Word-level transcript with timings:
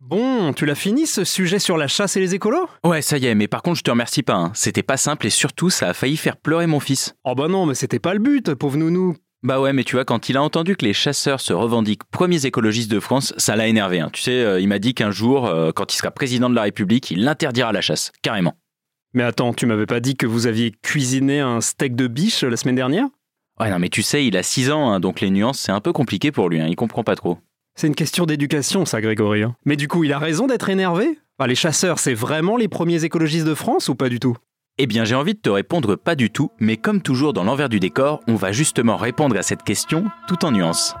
Bon, 0.00 0.54
tu 0.54 0.64
l'as 0.64 0.74
fini 0.74 1.06
ce 1.06 1.24
sujet 1.24 1.58
sur 1.58 1.76
la 1.76 1.86
chasse 1.86 2.16
et 2.16 2.20
les 2.20 2.34
écolos? 2.34 2.66
Ouais, 2.84 3.02
ça 3.02 3.18
y 3.18 3.26
est, 3.26 3.34
mais 3.34 3.48
par 3.48 3.60
contre, 3.62 3.78
je 3.78 3.82
te 3.84 3.90
remercie 3.90 4.22
pas. 4.22 4.34
hein. 4.34 4.50
C'était 4.54 4.82
pas 4.82 4.96
simple 4.96 5.26
et 5.26 5.30
surtout, 5.30 5.68
ça 5.68 5.88
a 5.90 5.94
failli 5.94 6.16
faire 6.16 6.38
pleurer 6.38 6.66
mon 6.66 6.80
fils. 6.80 7.14
Oh 7.24 7.34
bah 7.34 7.48
non, 7.48 7.66
mais 7.66 7.74
c'était 7.74 7.98
pas 7.98 8.14
le 8.14 8.18
but, 8.20 8.54
pauvre 8.54 8.78
nounou. 8.78 9.14
Bah 9.42 9.60
ouais, 9.60 9.72
mais 9.74 9.84
tu 9.84 9.96
vois, 9.96 10.04
quand 10.06 10.28
il 10.30 10.36
a 10.38 10.42
entendu 10.42 10.74
que 10.76 10.84
les 10.86 10.94
chasseurs 10.94 11.40
se 11.40 11.52
revendiquent 11.52 12.04
premiers 12.10 12.46
écologistes 12.46 12.90
de 12.90 12.98
France, 13.00 13.34
ça 13.36 13.56
l'a 13.56 13.66
énervé. 13.68 14.00
hein. 14.00 14.08
Tu 14.12 14.22
sais, 14.22 14.42
euh, 14.42 14.58
il 14.60 14.68
m'a 14.68 14.78
dit 14.78 14.94
qu'un 14.94 15.10
jour, 15.10 15.46
euh, 15.46 15.70
quand 15.72 15.92
il 15.92 15.96
sera 15.96 16.10
président 16.10 16.48
de 16.48 16.54
la 16.54 16.62
République, 16.62 17.10
il 17.10 17.26
interdira 17.28 17.70
la 17.72 17.80
chasse, 17.82 18.10
carrément. 18.22 18.54
Mais 19.12 19.22
attends, 19.22 19.52
tu 19.52 19.66
m'avais 19.66 19.86
pas 19.86 20.00
dit 20.00 20.16
que 20.16 20.26
vous 20.26 20.46
aviez 20.46 20.72
cuisiné 20.82 21.40
un 21.40 21.60
steak 21.60 21.94
de 21.94 22.06
biche 22.06 22.42
la 22.42 22.56
semaine 22.56 22.76
dernière? 22.76 23.06
Ouais, 23.58 23.70
non, 23.70 23.78
mais 23.78 23.90
tu 23.90 24.02
sais, 24.02 24.24
il 24.26 24.36
a 24.38 24.42
6 24.42 24.70
ans, 24.70 24.90
hein, 24.90 25.00
donc 25.00 25.20
les 25.20 25.28
nuances, 25.30 25.60
c'est 25.60 25.72
un 25.72 25.80
peu 25.80 25.92
compliqué 25.92 26.32
pour 26.32 26.48
lui, 26.48 26.58
hein, 26.60 26.66
il 26.68 26.76
comprend 26.76 27.04
pas 27.04 27.16
trop. 27.16 27.38
C'est 27.74 27.86
une 27.86 27.94
question 27.94 28.26
d'éducation, 28.26 28.84
ça, 28.84 29.00
Grégory. 29.00 29.42
hein. 29.42 29.54
Mais 29.64 29.76
du 29.76 29.88
coup, 29.88 30.04
il 30.04 30.12
a 30.12 30.18
raison 30.18 30.46
d'être 30.46 30.68
énervé? 30.68 31.18
Enfin, 31.38 31.48
Les 31.48 31.54
chasseurs, 31.54 31.98
c'est 31.98 32.14
vraiment 32.14 32.56
les 32.56 32.68
premiers 32.68 33.04
écologistes 33.04 33.46
de 33.46 33.54
France 33.54 33.88
ou 33.88 33.94
pas 33.94 34.08
du 34.08 34.20
tout? 34.20 34.36
Eh 34.78 34.86
bien, 34.86 35.04
j'ai 35.04 35.14
envie 35.14 35.34
de 35.34 35.40
te 35.40 35.50
répondre 35.50 35.96
pas 35.96 36.14
du 36.14 36.30
tout, 36.30 36.50
mais 36.58 36.76
comme 36.76 37.02
toujours 37.02 37.32
dans 37.32 37.44
l'envers 37.44 37.68
du 37.68 37.80
décor, 37.80 38.20
on 38.28 38.34
va 38.34 38.52
justement 38.52 38.96
répondre 38.96 39.36
à 39.36 39.42
cette 39.42 39.62
question 39.62 40.04
tout 40.26 40.44
en 40.44 40.52
nuances. 40.52 40.94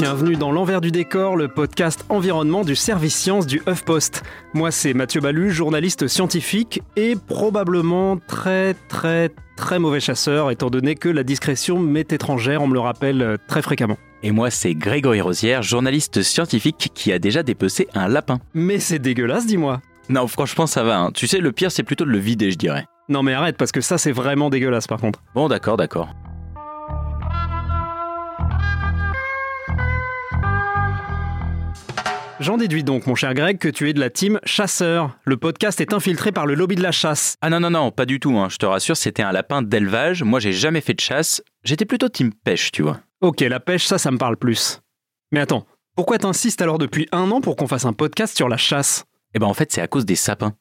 Bienvenue 0.00 0.36
dans 0.36 0.52
l'envers 0.52 0.80
du 0.80 0.92
décor, 0.92 1.36
le 1.36 1.48
podcast 1.48 2.04
environnement 2.08 2.62
du 2.62 2.76
service 2.76 3.16
science 3.16 3.46
du 3.46 3.60
HuffPost. 3.66 4.22
Moi, 4.54 4.70
c'est 4.70 4.94
Mathieu 4.94 5.20
Balu, 5.20 5.50
journaliste 5.50 6.06
scientifique 6.06 6.82
et 6.94 7.16
probablement 7.16 8.16
très 8.28 8.74
très 8.88 9.30
très 9.56 9.80
mauvais 9.80 9.98
chasseur, 9.98 10.52
étant 10.52 10.70
donné 10.70 10.94
que 10.94 11.08
la 11.08 11.24
discrétion 11.24 11.80
m'est 11.80 12.12
étrangère, 12.12 12.62
on 12.62 12.68
me 12.68 12.74
le 12.74 12.80
rappelle 12.80 13.22
euh, 13.22 13.36
très 13.48 13.60
fréquemment. 13.60 13.96
Et 14.22 14.30
moi, 14.30 14.50
c'est 14.50 14.74
Grégory 14.74 15.20
Rosière, 15.20 15.62
journaliste 15.62 16.22
scientifique 16.22 16.92
qui 16.94 17.12
a 17.12 17.18
déjà 17.18 17.42
dépecé 17.42 17.88
un 17.94 18.06
lapin. 18.06 18.38
Mais 18.54 18.78
c'est 18.78 19.00
dégueulasse, 19.00 19.46
dis-moi. 19.46 19.80
Non, 20.10 20.28
franchement, 20.28 20.68
ça 20.68 20.84
va. 20.84 21.00
hein. 21.00 21.10
Tu 21.12 21.26
sais, 21.26 21.38
le 21.38 21.50
pire, 21.50 21.72
c'est 21.72 21.82
plutôt 21.82 22.04
de 22.04 22.10
le 22.10 22.18
vider, 22.18 22.52
je 22.52 22.56
dirais. 22.58 22.86
Non 23.08 23.22
mais 23.22 23.32
arrête, 23.32 23.56
parce 23.56 23.72
que 23.72 23.80
ça 23.80 23.96
c'est 23.96 24.12
vraiment 24.12 24.50
dégueulasse 24.50 24.86
par 24.86 25.00
contre. 25.00 25.22
Bon, 25.34 25.48
d'accord, 25.48 25.78
d'accord. 25.78 26.10
J'en 32.40 32.56
déduis 32.56 32.84
donc, 32.84 33.06
mon 33.08 33.16
cher 33.16 33.34
Greg, 33.34 33.58
que 33.58 33.68
tu 33.68 33.88
es 33.88 33.92
de 33.92 33.98
la 33.98 34.10
team 34.10 34.38
chasseur. 34.44 35.16
Le 35.24 35.36
podcast 35.36 35.80
est 35.80 35.92
infiltré 35.92 36.30
par 36.30 36.46
le 36.46 36.54
lobby 36.54 36.76
de 36.76 36.82
la 36.82 36.92
chasse. 36.92 37.34
Ah 37.40 37.50
non, 37.50 37.58
non, 37.58 37.70
non, 37.70 37.90
pas 37.90 38.06
du 38.06 38.20
tout. 38.20 38.38
hein. 38.38 38.48
Je 38.48 38.58
te 38.58 38.66
rassure, 38.66 38.96
c'était 38.96 39.24
un 39.24 39.32
lapin 39.32 39.60
d'élevage. 39.60 40.22
Moi, 40.22 40.38
j'ai 40.38 40.52
jamais 40.52 40.80
fait 40.80 40.94
de 40.94 41.00
chasse. 41.00 41.42
J'étais 41.64 41.84
plutôt 41.84 42.08
team 42.08 42.32
pêche, 42.32 42.70
tu 42.70 42.82
vois. 42.82 43.00
Ok, 43.20 43.40
la 43.40 43.58
pêche, 43.58 43.86
ça, 43.86 43.98
ça 43.98 44.12
me 44.12 44.18
parle 44.18 44.36
plus. 44.36 44.80
Mais 45.32 45.40
attends, 45.40 45.66
pourquoi 45.96 46.18
t'insistes 46.18 46.62
alors 46.62 46.78
depuis 46.78 47.08
un 47.10 47.28
an 47.32 47.40
pour 47.40 47.56
qu'on 47.56 47.66
fasse 47.66 47.84
un 47.86 47.92
podcast 47.92 48.36
sur 48.36 48.48
la 48.48 48.56
chasse? 48.56 49.04
Eh 49.34 49.40
ben, 49.40 49.46
en 49.46 49.54
fait, 49.54 49.72
c'est 49.72 49.80
à 49.82 49.88
cause 49.88 50.06
des 50.06 50.16
sapins. 50.16 50.54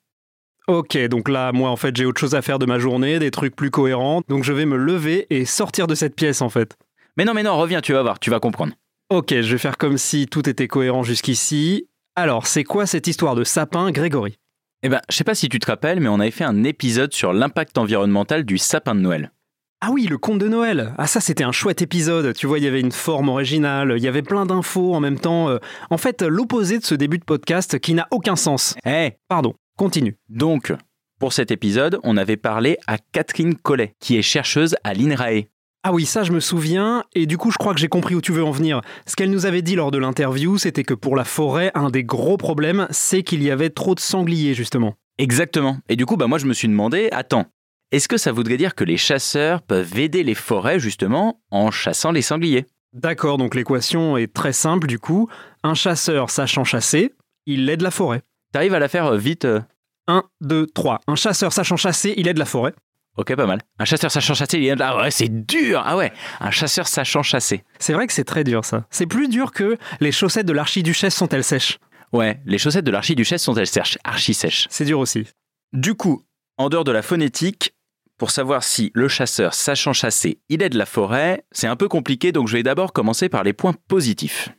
Ok, 0.68 0.98
donc 1.08 1.30
là, 1.30 1.52
moi, 1.52 1.70
en 1.70 1.76
fait, 1.78 1.96
j'ai 1.96 2.06
autre 2.06 2.20
chose 2.20 2.34
à 2.34 2.42
faire 2.42 2.58
de 2.58 2.66
ma 2.66 2.80
journée, 2.80 3.20
des 3.20 3.32
trucs 3.32 3.56
plus 3.56 3.70
cohérents, 3.72 4.22
donc 4.28 4.44
je 4.44 4.52
vais 4.52 4.66
me 4.66 4.76
lever 4.76 5.28
et 5.30 5.46
sortir 5.46 5.86
de 5.88 5.96
cette 5.96 6.16
pièce, 6.16 6.42
en 6.42 6.50
fait. 6.50 6.76
Mais 7.16 7.24
non, 7.24 7.34
mais 7.36 7.44
non, 7.44 7.56
reviens, 7.58 7.80
tu 7.82 7.94
vas 7.94 8.02
voir, 8.02 8.20
tu 8.20 8.30
vas 8.32 8.40
comprendre. 8.42 8.74
Ok, 9.10 9.30
je 9.40 9.52
vais 9.54 9.58
faire 9.58 9.78
comme 9.78 9.98
si 9.98 10.28
tout 10.28 10.50
était 10.50 10.68
cohérent 10.68 11.02
jusqu'ici. 11.02 11.88
Alors, 12.18 12.46
c'est 12.46 12.66
quoi 12.66 12.86
cette 12.86 13.08
histoire 13.08 13.36
de 13.36 13.46
sapin, 13.46 13.92
Grégory? 13.92 14.38
Eh 14.84 14.90
ben, 14.90 15.00
je 15.10 15.16
sais 15.16 15.24
pas 15.24 15.34
si 15.34 15.48
tu 15.48 15.60
te 15.60 15.68
rappelles, 15.68 16.02
mais 16.02 16.10
on 16.10 16.20
avait 16.20 16.30
fait 16.32 16.44
un 16.44 16.66
épisode 16.66 17.14
sur 17.14 17.32
l'impact 17.32 17.78
environnemental 17.78 18.44
du 18.44 18.58
sapin 18.58 18.96
de 18.96 19.00
Noël. 19.00 19.32
Ah 19.80 19.92
oui, 19.92 20.08
le 20.08 20.18
conte 20.18 20.40
de 20.40 20.50
Noël. 20.50 20.94
Ah 20.98 21.08
ça, 21.08 21.22
c'était 21.22 21.46
un 21.46 21.54
chouette 21.54 21.82
épisode. 21.82 22.36
Tu 22.36 22.48
vois, 22.48 22.58
il 22.58 22.66
y 22.66 22.68
avait 22.68 22.82
une 22.82 22.92
forme 22.92 23.30
originale, 23.30 23.94
il 23.96 24.04
y 24.04 24.10
avait 24.10 24.24
plein 24.24 24.46
d'infos 24.46 24.94
en 24.94 25.00
même 25.00 25.20
temps. 25.20 25.50
euh, 25.50 25.60
en 25.90 25.98
fait, 25.98 26.22
l'opposé 26.22 26.78
de 26.78 26.84
ce 26.84 26.96
début 26.96 27.18
de 27.18 27.24
podcast 27.24 27.80
qui 27.80 27.94
n'a 27.94 28.08
aucun 28.12 28.36
sens. 28.36 28.76
Eh 28.86 29.12
Pardon, 29.30 29.54
continue. 29.78 30.18
Donc, 30.28 30.74
pour 31.20 31.32
cet 31.32 31.52
épisode, 31.52 32.00
on 32.04 32.18
avait 32.18 32.38
parlé 32.38 32.78
à 32.88 32.98
Catherine 32.98 33.56
Collet, 33.56 33.96
qui 34.00 34.18
est 34.18 34.22
chercheuse 34.22 34.76
à 34.84 34.94
l'INRAE. 34.94 35.46
Ah 35.90 35.94
oui, 35.94 36.06
ça 36.06 36.24
je 36.24 36.34
me 36.34 36.42
souviens, 36.42 37.06
et 37.16 37.26
du 37.26 37.38
coup 37.38 37.50
je 37.50 37.58
crois 37.58 37.74
que 37.74 37.80
j'ai 37.80 37.88
compris 37.88 38.14
où 38.14 38.20
tu 38.20 38.34
veux 38.34 38.44
en 38.44 38.52
venir. 38.52 38.82
Ce 39.06 39.16
qu'elle 39.16 39.32
nous 39.32 39.46
avait 39.46 39.62
dit 39.62 39.74
lors 39.74 39.90
de 39.90 39.98
l'interview, 39.98 40.58
c'était 40.58 40.84
que 40.84 40.94
pour 40.94 41.16
la 41.16 41.24
forêt, 41.24 41.72
un 41.76 41.90
des 41.90 42.04
gros 42.04 42.36
problèmes, 42.36 42.88
c'est 42.90 43.24
qu'il 43.24 43.42
y 43.42 43.50
avait 43.50 43.70
trop 43.70 43.96
de 43.96 44.02
sangliers 44.02 44.54
justement. 44.54 44.96
Exactement. 45.18 45.78
Et 45.88 45.96
du 45.96 46.06
coup, 46.06 46.18
bah 46.18 46.28
moi, 46.28 46.40
je 46.40 46.46
me 46.46 46.52
suis 46.52 46.68
demandé, 46.68 47.08
attends, 47.14 47.46
est-ce 47.94 48.10
que 48.10 48.18
ça 48.18 48.34
voudrait 48.34 48.58
dire 48.58 48.76
que 48.76 48.84
les 48.84 48.98
chasseurs 48.98 49.62
peuvent 49.62 49.98
aider 49.98 50.26
les 50.26 50.36
forêts, 50.36 50.78
justement, 50.78 51.40
en 51.52 51.72
chassant 51.72 52.12
les 52.12 52.22
sangliers? 52.22 52.66
D'accord, 52.92 53.38
donc 53.38 53.56
l'équation 53.56 54.18
est 54.18 54.34
très 54.34 54.52
simple 54.52 54.88
du 54.88 55.00
coup. 55.00 55.30
Un 55.64 55.74
chasseur 55.74 56.30
sachant 56.32 56.66
chasser, 56.66 57.14
il 57.46 57.70
aide 57.70 57.82
la 57.82 57.92
forêt. 57.92 58.24
T'arrives 58.52 58.74
à 58.74 58.80
la 58.80 58.90
faire 58.90 59.06
euh, 59.06 59.18
vite 59.18 59.46
euh 59.46 59.62
1, 60.08 60.24
2, 60.42 60.68
3. 60.68 61.00
Un 61.08 61.16
chasseur 61.16 61.54
sachant 61.54 61.78
chasser, 61.78 62.14
il 62.18 62.28
aide 62.28 62.38
la 62.38 62.46
forêt. 62.46 62.74
Ok, 63.18 63.36
pas 63.36 63.48
mal. 63.48 63.62
Un 63.80 63.86
chasseur 63.86 64.12
sachant 64.12 64.36
chasser, 64.36 64.60
il 64.60 64.66
est... 64.66 64.80
Ah 64.80 64.98
ouais, 64.98 65.12
c'est 65.12 65.46
dur 65.46 65.82
Ah 65.84 65.98
ouais 65.98 66.14
Un 66.40 66.52
chasseur 66.52 66.88
sachant 66.88 67.24
chasser. 67.24 67.64
C'est 67.80 67.94
vrai 67.94 68.06
que 68.06 68.14
c'est 68.14 68.24
très 68.24 68.44
dur 68.44 68.64
ça. 68.64 68.86
C'est 68.92 69.08
plus 69.08 69.28
dur 69.28 69.52
que 69.52 69.78
les 70.00 70.12
chaussettes 70.12 70.46
de 70.46 70.54
l'archiduchesse 70.54 71.16
sont-elles 71.16 71.44
sèches? 71.44 71.80
Ouais, 72.14 72.40
les 72.46 72.58
chaussettes 72.60 72.86
de 72.86 72.92
l'archiduchesse 72.92 73.44
sont-elles 73.44 73.68
sèches? 73.68 73.98
Archi 74.04 74.34
sèches 74.34 74.68
C'est 74.70 74.86
dur 74.86 75.00
aussi. 75.00 75.26
Du 75.74 75.96
coup, 75.96 76.24
en 76.58 76.70
dehors 76.70 76.84
de 76.84 76.92
la 76.92 77.02
phonétique, 77.02 77.74
pour 78.18 78.32
savoir 78.32 78.64
si 78.64 78.92
le 78.94 79.08
chasseur 79.08 79.54
sachant 79.54 79.94
chasser, 79.94 80.40
il 80.50 80.62
aide 80.62 80.74
la 80.76 80.86
forêt, 80.86 81.44
c'est 81.52 81.68
un 81.68 81.76
peu 81.76 81.88
compliqué, 81.88 82.32
donc 82.32 82.48
je 82.48 82.54
vais 82.54 82.64
d'abord 82.64 82.94
commencer 82.94 83.30
par 83.30 83.44
les 83.44 83.54
points 83.54 83.76
positifs. 83.88 84.50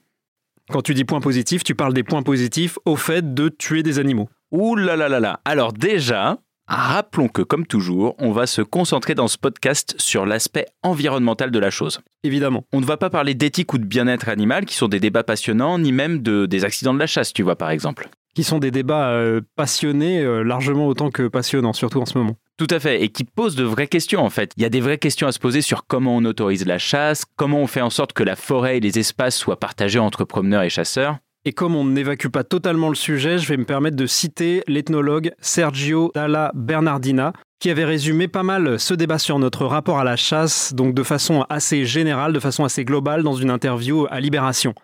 Quand 0.71 0.83
tu 0.83 0.95
dis 0.95 1.05
point 1.05 1.21
positif, 1.21 1.65
tu 1.65 1.75
parles 1.75 1.95
des 1.95 2.05
points 2.05 2.23
positifs 2.23 2.79
au 2.85 2.95
fait 2.97 3.35
de 3.35 3.49
tuer 3.49 3.83
des 3.83 3.99
animaux. 3.99 4.29
Ouh 4.51 4.77
là 4.77 4.97
là 4.97 5.09
là 5.09 5.19
là 5.19 5.41
Alors 5.45 5.73
déjà, 5.73 6.39
rappelons 6.77 7.29
que 7.29 7.43
comme 7.43 7.67
toujours, 7.67 8.15
on 8.19 8.33
va 8.33 8.47
se 8.47 8.63
concentrer 8.63 9.15
dans 9.15 9.29
ce 9.29 9.39
podcast 9.39 9.95
sur 9.99 10.27
l'aspect 10.27 10.67
environnemental 10.83 11.51
de 11.51 11.59
la 11.59 11.71
chose. 11.71 12.01
Évidemment. 12.25 12.65
On 12.73 12.81
ne 12.81 12.87
va 12.87 12.97
pas 12.97 13.11
parler 13.11 13.35
d'éthique 13.35 13.73
ou 13.73 13.79
de 13.79 13.85
bien-être 13.85 14.29
animal, 14.29 14.67
qui 14.67 14.75
sont 14.75 14.89
des 14.89 15.01
débats 15.01 15.25
passionnants, 15.25 15.79
ni 15.79 15.93
même 15.93 16.23
de, 16.23 16.47
des 16.47 16.65
accidents 16.65 16.95
de 16.95 16.99
la 16.99 17.07
chasse, 17.07 17.33
tu 17.33 17.43
vois, 17.43 17.57
par 17.57 17.71
exemple. 17.71 18.09
Qui 18.35 18.45
sont 18.45 18.59
des 18.59 18.71
débats 18.71 19.11
euh, 19.11 19.41
passionnés, 19.57 20.21
euh, 20.21 20.43
largement 20.43 20.87
autant 20.87 21.11
que 21.11 21.27
passionnants, 21.27 21.73
surtout 21.73 22.01
en 22.01 22.07
ce 22.07 22.19
moment. 22.19 22.37
Tout 22.59 22.67
à 22.71 22.81
fait, 22.81 23.03
et 23.03 23.09
qui 23.09 23.23
posent 23.23 23.55
de 23.55 23.63
vraies 23.63 23.87
questions 23.87 24.21
en 24.21 24.31
fait. 24.31 24.53
Il 24.57 24.65
y 24.65 24.67
a 24.67 24.69
des 24.69 24.81
vraies 24.81 24.99
questions 24.99 25.29
à 25.29 25.33
se 25.33 25.39
poser 25.39 25.63
sur 25.63 25.87
comment 25.87 26.17
on 26.17 26.25
autorise 26.25 26.67
la 26.67 26.79
chasse, 26.79 27.25
comment 27.37 27.61
on 27.61 27.69
fait 27.69 27.81
en 27.81 27.91
sorte 27.91 28.13
que 28.13 28.25
la 28.25 28.35
forêt 28.35 28.79
et 28.79 28.81
les 28.81 28.99
espaces 28.99 29.37
soient 29.37 29.61
partagés 29.61 30.01
entre 30.01 30.25
promeneurs 30.25 30.63
et 30.63 30.69
chasseurs. 30.69 31.19
Et 31.45 31.53
comme 31.53 31.77
on 31.77 31.85
n'évacue 31.85 32.29
pas 32.29 32.45
totalement 32.45 32.89
le 32.89 32.95
sujet, 32.95 33.39
je 33.39 33.49
vais 33.49 33.57
me 33.57 33.65
permettre 33.65 33.97
de 33.97 34.07
citer 34.07 34.63
l'ethnologue 34.67 35.33
Sergio 35.41 36.11
Dalla 36.15 36.51
Bernardina, 36.55 37.33
qui 37.61 37.71
avait 37.71 37.85
résumé 37.85 38.29
pas 38.29 38.43
mal 38.43 38.79
ce 38.79 38.95
débat 38.95 39.19
sur 39.19 39.39
notre 39.39 39.65
rapport 39.65 39.99
à 39.99 40.05
la 40.05 40.17
chasse, 40.17 40.75
donc 40.75 40.95
de 40.95 41.03
façon 41.03 41.45
assez 41.49 41.85
générale, 41.85 42.33
de 42.33 42.41
façon 42.41 42.65
assez 42.65 42.85
globale, 42.85 43.23
dans 43.23 43.35
une 43.35 43.51
interview 43.51 44.07
à 44.11 44.21
Libération. 44.21 44.75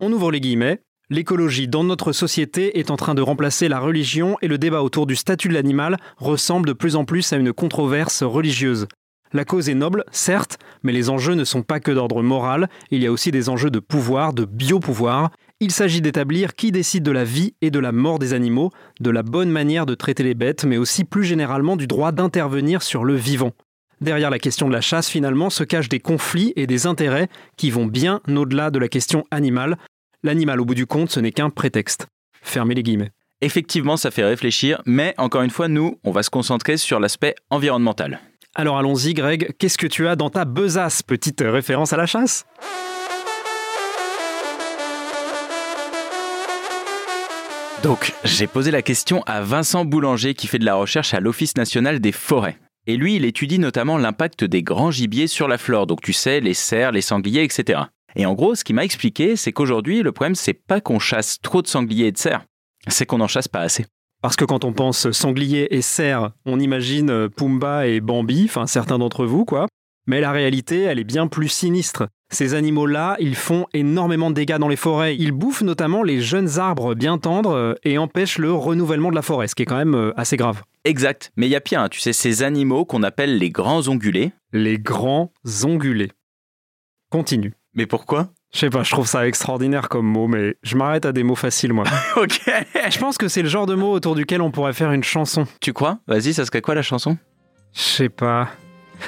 On 0.00 0.12
ouvre 0.12 0.30
les 0.30 0.40
guillemets. 0.40 0.80
L'écologie 1.10 1.66
dans 1.66 1.82
notre 1.82 2.12
société 2.12 2.78
est 2.78 2.92
en 2.92 2.96
train 2.96 3.16
de 3.16 3.22
remplacer 3.22 3.68
la 3.68 3.80
religion 3.80 4.36
et 4.42 4.48
le 4.48 4.58
débat 4.58 4.82
autour 4.82 5.06
du 5.06 5.16
statut 5.16 5.48
de 5.48 5.54
l'animal 5.54 5.96
ressemble 6.16 6.68
de 6.68 6.72
plus 6.72 6.94
en 6.94 7.04
plus 7.04 7.32
à 7.32 7.36
une 7.36 7.52
controverse 7.52 8.22
religieuse. 8.22 8.86
La 9.32 9.44
cause 9.44 9.68
est 9.68 9.74
noble, 9.74 10.04
certes, 10.10 10.58
mais 10.82 10.92
les 10.92 11.10
enjeux 11.10 11.34
ne 11.34 11.44
sont 11.44 11.62
pas 11.62 11.80
que 11.80 11.90
d'ordre 11.90 12.22
moral, 12.22 12.68
il 12.90 13.02
y 13.02 13.06
a 13.06 13.12
aussi 13.12 13.30
des 13.30 13.48
enjeux 13.48 13.70
de 13.70 13.78
pouvoir, 13.78 14.32
de 14.32 14.44
biopouvoir. 14.44 15.30
Il 15.60 15.70
s'agit 15.70 16.00
d'établir 16.00 16.54
qui 16.54 16.72
décide 16.72 17.02
de 17.02 17.10
la 17.10 17.24
vie 17.24 17.54
et 17.60 17.70
de 17.70 17.78
la 17.78 17.92
mort 17.92 18.18
des 18.18 18.32
animaux, 18.32 18.70
de 19.00 19.10
la 19.10 19.22
bonne 19.22 19.50
manière 19.50 19.86
de 19.86 19.94
traiter 19.94 20.22
les 20.22 20.34
bêtes, 20.34 20.64
mais 20.64 20.78
aussi 20.78 21.04
plus 21.04 21.24
généralement 21.24 21.76
du 21.76 21.86
droit 21.86 22.12
d'intervenir 22.12 22.82
sur 22.82 23.04
le 23.04 23.14
vivant. 23.14 23.52
Derrière 24.00 24.30
la 24.30 24.38
question 24.38 24.66
de 24.68 24.72
la 24.72 24.80
chasse, 24.80 25.10
finalement, 25.10 25.50
se 25.50 25.62
cachent 25.62 25.90
des 25.90 26.00
conflits 26.00 26.54
et 26.56 26.66
des 26.66 26.86
intérêts 26.86 27.28
qui 27.58 27.70
vont 27.70 27.84
bien 27.84 28.20
au-delà 28.28 28.70
de 28.70 28.78
la 28.78 28.88
question 28.88 29.24
animale. 29.30 29.76
L'animal, 30.22 30.60
au 30.60 30.64
bout 30.64 30.74
du 30.74 30.86
compte, 30.86 31.10
ce 31.10 31.20
n'est 31.20 31.32
qu'un 31.32 31.50
prétexte. 31.50 32.06
Fermez 32.42 32.74
les 32.74 32.82
guillemets. 32.82 33.10
Effectivement, 33.42 33.96
ça 33.96 34.10
fait 34.10 34.24
réfléchir, 34.24 34.82
mais 34.86 35.14
encore 35.18 35.42
une 35.42 35.50
fois, 35.50 35.68
nous, 35.68 35.98
on 36.04 36.10
va 36.10 36.22
se 36.22 36.30
concentrer 36.30 36.76
sur 36.76 37.00
l'aspect 37.00 37.34
environnemental. 37.50 38.20
Alors 38.60 38.76
allons-y 38.76 39.14
Greg, 39.14 39.54
qu'est-ce 39.58 39.78
que 39.78 39.86
tu 39.86 40.06
as 40.06 40.16
dans 40.16 40.28
ta 40.28 40.44
besace 40.44 41.02
Petite 41.02 41.40
référence 41.40 41.94
à 41.94 41.96
la 41.96 42.04
chasse? 42.04 42.44
Donc, 47.82 48.12
j'ai 48.22 48.46
posé 48.46 48.70
la 48.70 48.82
question 48.82 49.22
à 49.22 49.40
Vincent 49.40 49.86
Boulanger 49.86 50.34
qui 50.34 50.46
fait 50.46 50.58
de 50.58 50.66
la 50.66 50.74
recherche 50.74 51.14
à 51.14 51.20
l'Office 51.20 51.56
national 51.56 52.00
des 52.00 52.12
forêts. 52.12 52.58
Et 52.86 52.98
lui, 52.98 53.16
il 53.16 53.24
étudie 53.24 53.58
notamment 53.58 53.96
l'impact 53.96 54.44
des 54.44 54.62
grands 54.62 54.90
gibiers 54.90 55.26
sur 55.26 55.48
la 55.48 55.56
flore, 55.56 55.86
donc 55.86 56.02
tu 56.02 56.12
sais, 56.12 56.40
les 56.40 56.52
cerfs, 56.52 56.92
les 56.92 57.00
sangliers, 57.00 57.44
etc. 57.44 57.80
Et 58.14 58.26
en 58.26 58.34
gros, 58.34 58.54
ce 58.54 58.62
qu'il 58.62 58.76
m'a 58.76 58.84
expliqué, 58.84 59.36
c'est 59.36 59.52
qu'aujourd'hui, 59.52 60.02
le 60.02 60.12
problème, 60.12 60.34
c'est 60.34 60.52
pas 60.52 60.82
qu'on 60.82 60.98
chasse 60.98 61.40
trop 61.40 61.62
de 61.62 61.66
sangliers 61.66 62.08
et 62.08 62.12
de 62.12 62.18
cerfs, 62.18 62.44
c'est 62.88 63.06
qu'on 63.06 63.16
n'en 63.16 63.26
chasse 63.26 63.48
pas 63.48 63.60
assez. 63.60 63.86
Parce 64.22 64.36
que 64.36 64.44
quand 64.44 64.64
on 64.64 64.72
pense 64.72 65.10
sanglier 65.12 65.68
et 65.70 65.82
cerf, 65.82 66.30
on 66.44 66.60
imagine 66.60 67.10
euh, 67.10 67.28
Pumba 67.28 67.86
et 67.86 68.00
Bambi, 68.00 68.44
enfin 68.44 68.66
certains 68.66 68.98
d'entre 68.98 69.24
vous, 69.24 69.44
quoi. 69.44 69.66
Mais 70.06 70.20
la 70.20 70.32
réalité, 70.32 70.80
elle 70.82 70.98
est 70.98 71.04
bien 71.04 71.26
plus 71.26 71.48
sinistre. 71.48 72.08
Ces 72.32 72.54
animaux-là, 72.54 73.16
ils 73.18 73.34
font 73.34 73.66
énormément 73.72 74.30
de 74.30 74.34
dégâts 74.34 74.58
dans 74.58 74.68
les 74.68 74.76
forêts. 74.76 75.16
Ils 75.16 75.32
bouffent 75.32 75.62
notamment 75.62 76.02
les 76.02 76.20
jeunes 76.20 76.58
arbres 76.58 76.94
bien 76.94 77.18
tendres 77.18 77.54
euh, 77.54 77.74
et 77.82 77.96
empêchent 77.96 78.38
le 78.38 78.52
renouvellement 78.52 79.10
de 79.10 79.14
la 79.14 79.22
forêt, 79.22 79.48
ce 79.48 79.54
qui 79.54 79.62
est 79.62 79.66
quand 79.66 79.76
même 79.76 79.94
euh, 79.94 80.12
assez 80.16 80.36
grave. 80.36 80.62
Exact. 80.84 81.32
Mais 81.36 81.46
il 81.46 81.50
y 81.50 81.56
a 81.56 81.60
pire, 81.60 81.80
hein. 81.80 81.88
tu 81.88 82.00
sais, 82.00 82.12
ces 82.12 82.42
animaux 82.42 82.84
qu'on 82.84 83.02
appelle 83.02 83.38
les 83.38 83.50
grands 83.50 83.88
ongulés. 83.88 84.32
Les 84.52 84.78
grands 84.78 85.32
ongulés. 85.64 86.10
Continue. 87.10 87.54
Mais 87.74 87.86
pourquoi? 87.86 88.30
Je 88.52 88.58
sais 88.58 88.70
pas, 88.70 88.82
je 88.82 88.90
trouve 88.90 89.06
ça 89.06 89.26
extraordinaire 89.28 89.88
comme 89.88 90.06
mot, 90.06 90.26
mais 90.26 90.56
je 90.64 90.76
m'arrête 90.76 91.06
à 91.06 91.12
des 91.12 91.22
mots 91.22 91.36
faciles, 91.36 91.72
moi. 91.72 91.84
Ok. 92.16 92.40
je 92.90 92.98
pense 92.98 93.16
que 93.16 93.28
c'est 93.28 93.42
le 93.42 93.48
genre 93.48 93.66
de 93.66 93.74
mot 93.74 93.92
autour 93.92 94.14
duquel 94.16 94.42
on 94.42 94.50
pourrait 94.50 94.72
faire 94.72 94.90
une 94.92 95.04
chanson. 95.04 95.46
Tu 95.60 95.72
crois? 95.72 95.98
Vas-y, 96.08 96.34
ça 96.34 96.44
serait 96.44 96.60
quoi 96.60 96.74
la 96.74 96.82
chanson? 96.82 97.16
Je 97.74 97.80
sais 97.80 98.08
pas. 98.08 98.48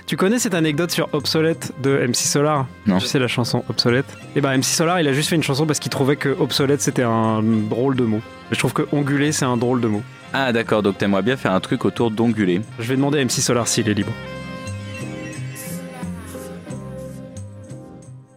Tu 0.06 0.16
connais 0.16 0.38
cette 0.38 0.54
anecdote 0.54 0.90
sur 0.90 1.08
Obsolète 1.12 1.72
de 1.82 2.06
MC 2.06 2.14
Solar? 2.16 2.66
Non. 2.86 2.98
Tu 2.98 3.06
sais 3.06 3.18
la 3.18 3.28
chanson 3.28 3.64
Obsolète? 3.68 4.06
Eh 4.36 4.40
ben 4.40 4.56
MC 4.56 4.64
Solar, 4.64 5.00
il 5.00 5.08
a 5.08 5.12
juste 5.12 5.28
fait 5.28 5.36
une 5.36 5.42
chanson 5.42 5.66
parce 5.66 5.80
qu'il 5.80 5.90
trouvait 5.90 6.16
que 6.16 6.30
obsolète 6.30 6.80
c'était 6.80 7.02
un 7.02 7.42
drôle 7.42 7.96
de 7.96 8.04
mot. 8.04 8.20
Je 8.52 8.58
trouve 8.58 8.72
que 8.72 8.82
ongulé 8.92 9.32
c'est 9.32 9.44
un 9.44 9.56
drôle 9.56 9.80
de 9.80 9.88
mot. 9.88 10.02
Ah 10.32 10.52
d'accord, 10.52 10.82
donc 10.82 10.96
t'aimerais 10.96 11.22
bien 11.22 11.36
faire 11.36 11.52
un 11.52 11.60
truc 11.60 11.84
autour 11.84 12.10
d'ongulés. 12.10 12.62
Je 12.78 12.88
vais 12.88 12.96
demander 12.96 13.18
à 13.20 13.24
MC 13.24 13.32
Solar 13.42 13.68
s'il 13.68 13.88
est 13.88 13.94
libre. 13.94 14.12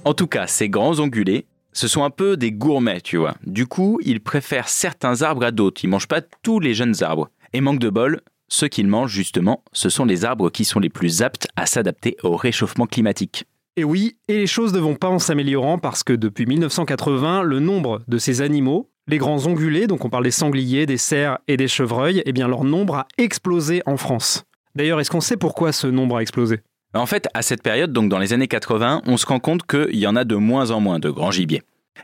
En 0.05 0.13
tout 0.13 0.27
cas, 0.27 0.45
ces 0.45 0.69
grands 0.69 0.99
ongulés, 0.99 1.47
ce 1.73 1.87
sont 1.87 2.03
un 2.03 2.11
peu 2.11 2.37
des 2.37 2.51
gourmets, 2.51 3.01
tu 3.01 3.17
vois. 3.17 3.33
Du 3.47 3.65
coup, 3.65 3.99
ils 4.03 4.21
préfèrent 4.21 4.69
certains 4.69 5.23
arbres 5.23 5.43
à 5.43 5.49
d'autres. 5.49 5.83
Ils 5.83 5.87
mangent 5.87 6.07
pas 6.07 6.21
tous 6.21 6.59
les 6.59 6.75
jeunes 6.75 7.01
arbres. 7.01 7.31
Et 7.53 7.59
manque 7.59 7.79
de 7.79 7.89
bol, 7.89 8.21
ceux 8.47 8.67
qu'ils 8.67 8.87
mangent 8.87 9.11
justement, 9.11 9.63
ce 9.73 9.89
sont 9.89 10.05
les 10.05 10.23
arbres 10.23 10.51
qui 10.51 10.63
sont 10.63 10.79
les 10.79 10.89
plus 10.89 11.23
aptes 11.23 11.47
à 11.55 11.65
s'adapter 11.65 12.17
au 12.21 12.35
réchauffement 12.35 12.85
climatique. 12.85 13.45
Et 13.77 13.83
oui, 13.83 14.17
et 14.27 14.37
les 14.37 14.47
choses 14.47 14.73
ne 14.73 14.79
vont 14.79 14.93
pas 14.93 15.09
en 15.09 15.17
s'améliorant 15.17 15.79
parce 15.79 16.03
que 16.03 16.13
depuis 16.13 16.45
1980, 16.45 17.41
le 17.41 17.59
nombre 17.59 18.03
de 18.07 18.19
ces 18.19 18.41
animaux, 18.41 18.91
les 19.07 19.17
grands 19.17 19.47
ongulés, 19.47 19.87
donc 19.87 20.05
on 20.05 20.09
parle 20.11 20.25
des 20.25 20.31
sangliers, 20.31 20.85
des 20.85 20.97
cerfs 20.97 21.39
et 21.47 21.57
des 21.57 21.67
chevreuils, 21.67 22.21
eh 22.27 22.31
bien 22.31 22.47
leur 22.47 22.63
nombre 22.63 22.95
a 22.95 23.07
explosé 23.17 23.81
en 23.87 23.97
France. 23.97 24.43
D'ailleurs, 24.75 24.99
est-ce 24.99 25.09
qu'on 25.09 25.19
sait 25.21 25.37
pourquoi 25.37 25.71
ce 25.71 25.87
nombre 25.87 26.17
a 26.17 26.21
explosé? 26.21 26.59
En 26.95 27.05
fait, 27.05 27.27
à 27.33 27.41
cette 27.41 27.61
période, 27.61 27.91
donc 27.91 28.07
dans 28.07 28.19
les 28.19 28.31
années 28.31 28.47
80, 28.47 29.01
on 29.05 29.17
se 29.17 29.25
rend 29.25 29.39
compte 29.39 29.67
qu'il 29.67 29.97
y 29.97 30.07
en 30.07 30.15
a 30.15 30.23
de 30.23 30.35
moins 30.35 30.71
en 30.71 30.79
moins 30.79 30.97
de 30.97 31.09
grands 31.09 31.31
gibiers. 31.31 31.61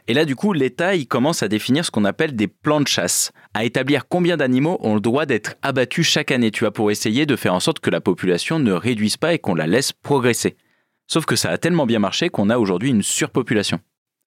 Et 0.09 0.13
là, 0.13 0.25
du 0.25 0.35
coup, 0.35 0.51
l'État, 0.51 0.95
il 0.95 1.07
commence 1.07 1.43
à 1.43 1.47
définir 1.47 1.85
ce 1.85 1.91
qu'on 1.91 2.03
appelle 2.03 2.35
des 2.35 2.47
plans 2.47 2.81
de 2.81 2.87
chasse, 2.87 3.31
à 3.53 3.63
établir 3.63 4.09
combien 4.09 4.35
d'animaux 4.35 4.77
ont 4.81 4.95
le 4.95 4.99
droit 4.99 5.25
d'être 5.25 5.55
abattus 5.61 6.07
chaque 6.07 6.31
année, 6.31 6.51
tu 6.51 6.65
vois, 6.65 6.73
pour 6.73 6.91
essayer 6.91 7.25
de 7.25 7.37
faire 7.37 7.53
en 7.53 7.61
sorte 7.61 7.79
que 7.79 7.89
la 7.89 8.01
population 8.01 8.59
ne 8.59 8.73
réduise 8.73 9.15
pas 9.15 9.33
et 9.33 9.39
qu'on 9.39 9.55
la 9.55 9.65
laisse 9.65 9.93
progresser. 9.93 10.57
Sauf 11.07 11.25
que 11.25 11.37
ça 11.37 11.51
a 11.51 11.57
tellement 11.57 11.85
bien 11.85 11.99
marché 11.99 12.29
qu'on 12.29 12.49
a 12.49 12.57
aujourd'hui 12.57 12.89
une 12.89 13.03
surpopulation. 13.03 13.79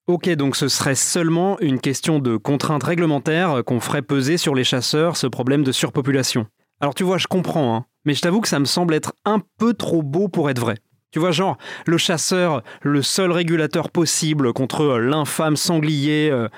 Ok, 0.07 0.31
donc 0.31 0.57
ce 0.57 0.69
serait 0.69 0.95
seulement 0.95 1.59
une 1.61 1.81
question 1.81 2.21
de 2.21 2.39
contraintes 2.39 2.85
réglementaires 2.85 3.63
qu'on 3.67 3.81
ferait 3.81 4.03
peser 4.03 4.39
sur 4.39 4.55
les 4.55 4.65
chasseurs 4.65 5.19
ce 5.19 5.27
problème 5.27 5.63
de 5.63 5.73
surpopulation. 5.73 6.47
Alors 6.81 6.95
tu 6.95 7.05
vois, 7.05 7.19
je 7.19 7.27
comprends, 7.27 7.77
hein, 7.77 7.87
mais 8.05 8.15
je 8.15 8.21
t'avoue 8.21 8.41
que 8.41 8.49
ça 8.49 8.59
me 8.59 8.65
semble 8.65 8.95
être 8.95 9.13
un 9.25 9.41
peu 9.59 9.75
trop 9.75 10.03
beau 10.03 10.29
pour 10.29 10.51
être 10.51 10.61
vrai. 10.61 10.77
Tu 11.11 11.21
vois, 11.21 11.31
genre, 11.31 11.59
le 11.87 11.97
chasseur, 11.97 12.63
le 12.83 13.01
seul 13.03 13.31
régulateur 13.31 13.91
possible 13.91 14.53
contre 14.53 14.83
euh, 14.83 14.99
l'infâme 14.99 15.57
sanglier. 15.57 16.29
euh, 16.33 16.49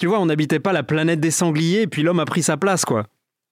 Tu 0.00 0.06
vois, 0.06 0.18
on 0.20 0.26
n'habitait 0.26 0.58
pas 0.58 0.72
la 0.72 0.82
planète 0.82 1.20
des 1.20 1.30
sangliers, 1.30 1.82
et 1.82 1.86
puis 1.86 2.02
l'homme 2.02 2.20
a 2.20 2.24
pris 2.24 2.42
sa 2.42 2.56
place, 2.56 2.84
quoi. 2.84 3.06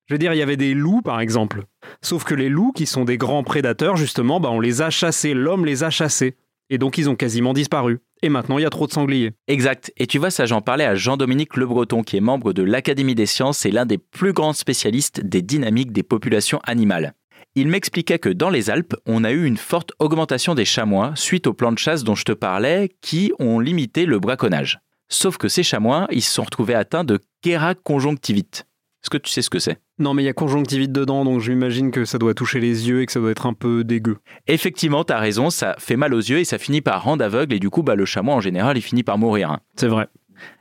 Je 0.06 0.14
veux 0.14 0.18
dire, 0.18 0.32
il 0.32 0.38
y 0.38 0.42
avait 0.42 0.56
des 0.56 0.74
loups, 0.74 1.02
par 1.02 1.20
exemple. 1.20 1.64
Sauf 2.02 2.24
que 2.24 2.34
les 2.34 2.48
loups, 2.48 2.72
qui 2.72 2.86
sont 2.86 3.04
des 3.04 3.18
grands 3.18 3.44
prédateurs, 3.44 3.96
justement, 3.96 4.40
bah, 4.40 4.48
on 4.50 4.58
les 4.58 4.80
a 4.82 4.90
chassés, 4.90 5.34
l'homme 5.34 5.64
les 5.66 5.84
a 5.84 5.90
chassés. 5.90 6.34
Et 6.70 6.78
donc 6.78 6.98
ils 6.98 7.08
ont 7.08 7.14
quasiment 7.16 7.52
disparu. 7.54 8.00
Et 8.22 8.28
maintenant, 8.28 8.58
il 8.58 8.62
y 8.62 8.66
a 8.66 8.70
trop 8.70 8.86
de 8.86 8.92
sangliers. 8.92 9.32
Exact. 9.46 9.92
Et 9.96 10.06
tu 10.06 10.18
vois, 10.18 10.30
ça, 10.30 10.44
j'en 10.44 10.60
parlais 10.60 10.84
à 10.84 10.94
Jean-Dominique 10.94 11.56
Le 11.56 11.66
Breton, 11.66 12.02
qui 12.02 12.16
est 12.16 12.20
membre 12.20 12.52
de 12.52 12.62
l'Académie 12.62 13.14
des 13.14 13.26
sciences 13.26 13.64
et 13.64 13.70
l'un 13.70 13.86
des 13.86 13.96
plus 13.96 14.32
grands 14.32 14.52
spécialistes 14.52 15.20
des 15.24 15.40
dynamiques 15.40 15.92
des 15.92 16.02
populations 16.02 16.60
animales. 16.64 17.14
Il 17.54 17.68
m'expliquait 17.68 18.18
que 18.18 18.28
dans 18.28 18.50
les 18.50 18.70
Alpes, 18.70 18.94
on 19.06 19.24
a 19.24 19.32
eu 19.32 19.44
une 19.44 19.56
forte 19.56 19.92
augmentation 19.98 20.54
des 20.54 20.64
chamois 20.64 21.12
suite 21.16 21.46
aux 21.46 21.54
plans 21.54 21.72
de 21.72 21.78
chasse 21.78 22.04
dont 22.04 22.14
je 22.14 22.24
te 22.24 22.32
parlais 22.32 22.90
qui 23.00 23.32
ont 23.38 23.58
limité 23.58 24.06
le 24.06 24.18
braconnage. 24.18 24.78
Sauf 25.08 25.38
que 25.38 25.48
ces 25.48 25.62
chamois, 25.62 26.06
ils 26.10 26.22
se 26.22 26.32
sont 26.32 26.44
retrouvés 26.44 26.74
atteints 26.74 27.04
de 27.04 27.18
kéraconjonctivite. 27.42 28.66
Est-ce 29.02 29.10
que 29.10 29.16
tu 29.16 29.30
sais 29.30 29.42
ce 29.42 29.50
que 29.50 29.58
c'est? 29.58 29.78
Non, 29.98 30.12
mais 30.12 30.22
il 30.22 30.26
y 30.26 30.28
a 30.28 30.32
conjonctivite 30.34 30.92
dedans, 30.92 31.24
donc 31.24 31.40
j'imagine 31.40 31.90
que 31.90 32.04
ça 32.04 32.18
doit 32.18 32.34
toucher 32.34 32.60
les 32.60 32.88
yeux 32.88 33.00
et 33.00 33.06
que 33.06 33.12
ça 33.12 33.20
doit 33.20 33.30
être 33.30 33.46
un 33.46 33.54
peu 33.54 33.84
dégueu. 33.84 34.18
Effectivement, 34.46 35.04
t'as 35.04 35.18
raison, 35.18 35.50
ça 35.50 35.76
fait 35.78 35.96
mal 35.96 36.14
aux 36.14 36.18
yeux 36.20 36.38
et 36.38 36.44
ça 36.44 36.58
finit 36.58 36.80
par 36.80 37.02
rendre 37.04 37.24
aveugle 37.24 37.54
et 37.54 37.58
du 37.58 37.70
coup, 37.70 37.82
bah, 37.82 37.94
le 37.94 38.04
chamois 38.04 38.34
en 38.34 38.40
général, 38.40 38.76
il 38.76 38.82
finit 38.82 39.04
par 39.04 39.16
mourir. 39.18 39.50
hein. 39.50 39.60
C'est 39.76 39.88
vrai. 39.88 40.08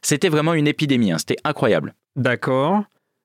C'était 0.01 0.30
vraiment 0.30 0.54
une 0.54 0.68
épidémie, 0.68 1.12
hein, 1.12 1.18
c'était 1.18 1.38
incroyable. 1.44 1.94
D'accord. 2.16 2.83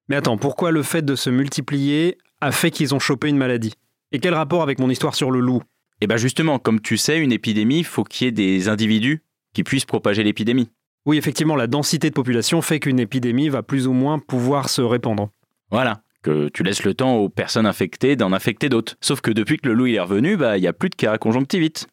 Mais 0.08 0.16
attends, 0.16 0.36
pourquoi 0.36 0.70
le 0.70 0.82
fait 0.82 1.02
de 1.02 1.14
se 1.14 1.30
multiplier 1.30 2.18
a 2.42 2.50
fait 2.50 2.70
qu'ils 2.70 2.94
ont 2.94 2.98
chopé 2.98 3.28
une 3.28 3.38
maladie 3.38 3.72
Et 4.10 4.18
quel 4.18 4.34
rapport 4.34 4.62
avec 4.62 4.78
mon 4.80 4.90
histoire 4.90 5.14
sur 5.14 5.30
le 5.30 5.40
loup? 5.40 5.62
Et 6.00 6.08
bien 6.08 6.16
justement, 6.16 6.58
comme 6.58 6.80
tu 6.80 6.96
sais, 6.96 7.18
une 7.18 7.32
épidémie, 7.32 7.78
il 7.78 7.84
faut 7.84 8.02
qu'il 8.02 8.24
y 8.26 8.28
ait 8.28 8.32
des 8.32 8.68
individus 8.68 9.22
qui 9.54 9.62
puissent 9.62 9.84
propager 9.84 10.24
l'épidémie. 10.24 10.68
Oui, 11.06 11.16
effectivement, 11.16 11.54
la 11.54 11.68
densité 11.68 12.10
de 12.10 12.14
population 12.14 12.60
fait 12.60 12.80
qu'une 12.80 12.98
épidémie 12.98 13.48
va 13.48 13.62
plus 13.62 13.86
ou 13.86 13.92
moins 13.92 14.18
pouvoir 14.18 14.68
se 14.68 14.82
répandre. 14.82 15.30
Voilà, 15.70 16.02
que 16.22 16.48
tu 16.48 16.64
laisses 16.64 16.84
le 16.84 16.94
temps 16.94 17.14
aux 17.14 17.28
personnes 17.28 17.66
infectées 17.66 18.16
d'en 18.16 18.32
infecter 18.32 18.68
d'autres. 18.68 18.96
Sauf 19.00 19.20
que 19.20 19.30
depuis 19.30 19.58
que 19.58 19.68
le 19.68 19.74
loup 19.74 19.86
il 19.86 19.94
est 19.94 20.00
revenu, 20.00 20.36
bah 20.36 20.58
il 20.58 20.64
y 20.64 20.68
a 20.68 20.72
plus 20.72 20.90
de 20.90 20.96
kéraconjonctivite. 20.96 21.86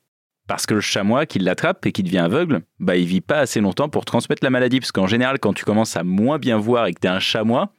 Parce 0.48 0.66
que 0.66 0.74
le 0.74 0.82
chamois 0.82 1.28
qui 1.28 1.38
l'attrape 1.38 1.86
et 1.86 1.92
qui 1.92 2.02
devient 2.02 2.20
aveugle, 2.20 2.62
bah 2.80 2.96
il 2.96 3.06
vit 3.06 3.22
pas 3.22 3.38
assez 3.38 3.62
longtemps 3.62 3.90
pour 3.90 4.06
transmettre 4.06 4.44
la 4.44 4.50
maladie. 4.50 4.80
Parce 4.80 4.92
qu'en 4.92 5.06
général, 5.06 5.38
quand 5.38 5.54
tu 5.54 5.64
commences 5.64 5.96
à 5.96 6.04
moins 6.04 6.40
bien 6.40 6.58
voir 6.58 6.88
et 6.88 6.94
que 6.94 7.00
t'es 7.00 7.08
un 7.08 7.20
chamois, 7.20 7.72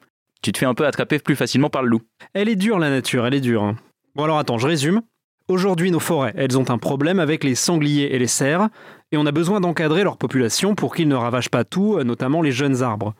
tu 0.43 0.53
te 0.53 0.59
fais 0.59 0.67
un 0.67 0.75
peu 0.75 0.87
attraper 0.87 1.19
plus 1.19 1.37
facilement 1.37 1.71
par 1.71 1.83
le 1.83 1.89
loup. 1.89 2.03
Elle 2.35 2.49
est 2.49 2.57
dure, 2.57 2.79
la 2.79 2.91
nature, 2.91 3.27
elle 3.27 3.35
est 3.35 3.41
dure. 3.41 3.63
hein. 3.63 3.77
Bon, 4.15 4.25
alors 4.25 4.39
attends, 4.39 4.59
je 4.59 4.67
résume. 4.67 5.03
Aujourd'hui, 5.49 5.91
nos 5.91 6.01
forêts, 6.01 6.33
elles 6.37 6.57
ont 6.59 6.71
un 6.71 6.79
problème 6.79 7.19
avec 7.19 7.43
les 7.43 7.57
sangliers 7.57 8.15
et 8.15 8.19
les 8.19 8.29
cerfs, 8.29 8.69
et 9.11 9.17
on 9.17 9.27
a 9.27 9.33
besoin 9.33 9.61
d'encadrer 9.61 10.05
leur 10.05 10.17
population 10.17 10.75
pour 10.75 10.95
qu'ils 10.95 11.09
ne 11.09 11.17
ravagent 11.17 11.51
pas 11.51 11.65
tout, 11.65 11.97
euh, 11.97 12.05
notamment 12.05 12.41
les 12.41 12.53
jeunes 12.53 12.83
arbres. 12.83 13.15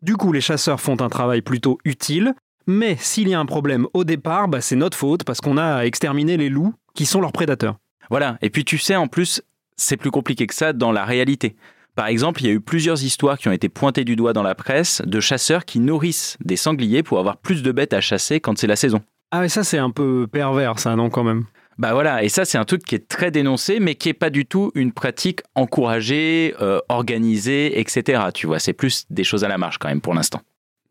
Du 0.00 0.16
coup, 0.16 0.32
les 0.32 0.40
chasseurs 0.40 0.80
font 0.80 1.00
un 1.00 1.08
travail 1.10 1.42
plutôt 1.42 1.78
utile, 1.84 2.34
mais 2.66 2.96
s'il 2.98 3.28
y 3.28 3.34
a 3.34 3.40
un 3.40 3.44
problème 3.46 3.86
au 3.92 4.04
départ, 4.04 4.48
bah, 4.48 4.62
c'est 4.62 4.76
notre 4.76 4.96
faute 4.96 5.24
parce 5.24 5.40
qu'on 5.40 5.58
a 5.58 5.82
exterminé 5.82 6.36
les 6.38 6.48
loups 6.48 6.72
qui 6.94 7.04
sont 7.04 7.20
leurs 7.20 7.32
prédateurs. 7.32 7.76
Voilà, 8.08 8.38
et 8.40 8.48
puis 8.48 8.64
tu 8.64 8.78
sais, 8.78 8.96
en 8.96 9.06
plus, 9.06 9.42
c'est 9.76 9.96
plus 9.96 10.10
compliqué 10.10 10.46
que 10.46 10.54
ça 10.54 10.72
dans 10.72 10.92
la 10.92 11.04
réalité. 11.04 11.56
Par 11.94 12.08
exemple, 12.08 12.42
il 12.42 12.46
y 12.46 12.50
a 12.50 12.52
eu 12.52 12.60
plusieurs 12.60 13.04
histoires 13.04 13.38
qui 13.38 13.48
ont 13.48 13.52
été 13.52 13.68
pointées 13.68 14.04
du 14.04 14.16
doigt 14.16 14.32
dans 14.32 14.42
la 14.42 14.54
presse 14.54 15.00
de 15.04 15.20
chasseurs 15.20 15.64
qui 15.64 15.78
nourrissent 15.78 16.36
des 16.44 16.56
sangliers 16.56 17.04
pour 17.04 17.20
avoir 17.20 17.36
plus 17.36 17.62
de 17.62 17.70
bêtes 17.70 17.92
à 17.92 18.00
chasser 18.00 18.40
quand 18.40 18.58
c'est 18.58 18.66
la 18.66 18.76
saison. 18.76 19.00
Ah, 19.30 19.40
mais 19.40 19.48
ça, 19.48 19.62
c'est 19.64 19.78
un 19.78 19.90
peu 19.90 20.26
pervers, 20.26 20.78
ça, 20.78 20.96
non, 20.96 21.08
quand 21.08 21.24
même 21.24 21.44
Bah 21.78 21.92
voilà, 21.92 22.22
et 22.22 22.28
ça 22.28 22.44
c'est 22.44 22.58
un 22.58 22.64
truc 22.64 22.84
qui 22.84 22.94
est 22.94 23.08
très 23.08 23.30
dénoncé, 23.30 23.80
mais 23.80 23.94
qui 23.94 24.08
est 24.08 24.14
pas 24.14 24.30
du 24.30 24.46
tout 24.46 24.70
une 24.74 24.92
pratique 24.92 25.42
encouragée, 25.54 26.54
euh, 26.60 26.80
organisée, 26.88 27.80
etc. 27.80 28.22
Tu 28.32 28.46
vois, 28.46 28.58
c'est 28.58 28.72
plus 28.72 29.06
des 29.10 29.24
choses 29.24 29.44
à 29.44 29.48
la 29.48 29.58
marge 29.58 29.78
quand 29.78 29.88
même 29.88 30.00
pour 30.00 30.14
l'instant. 30.14 30.40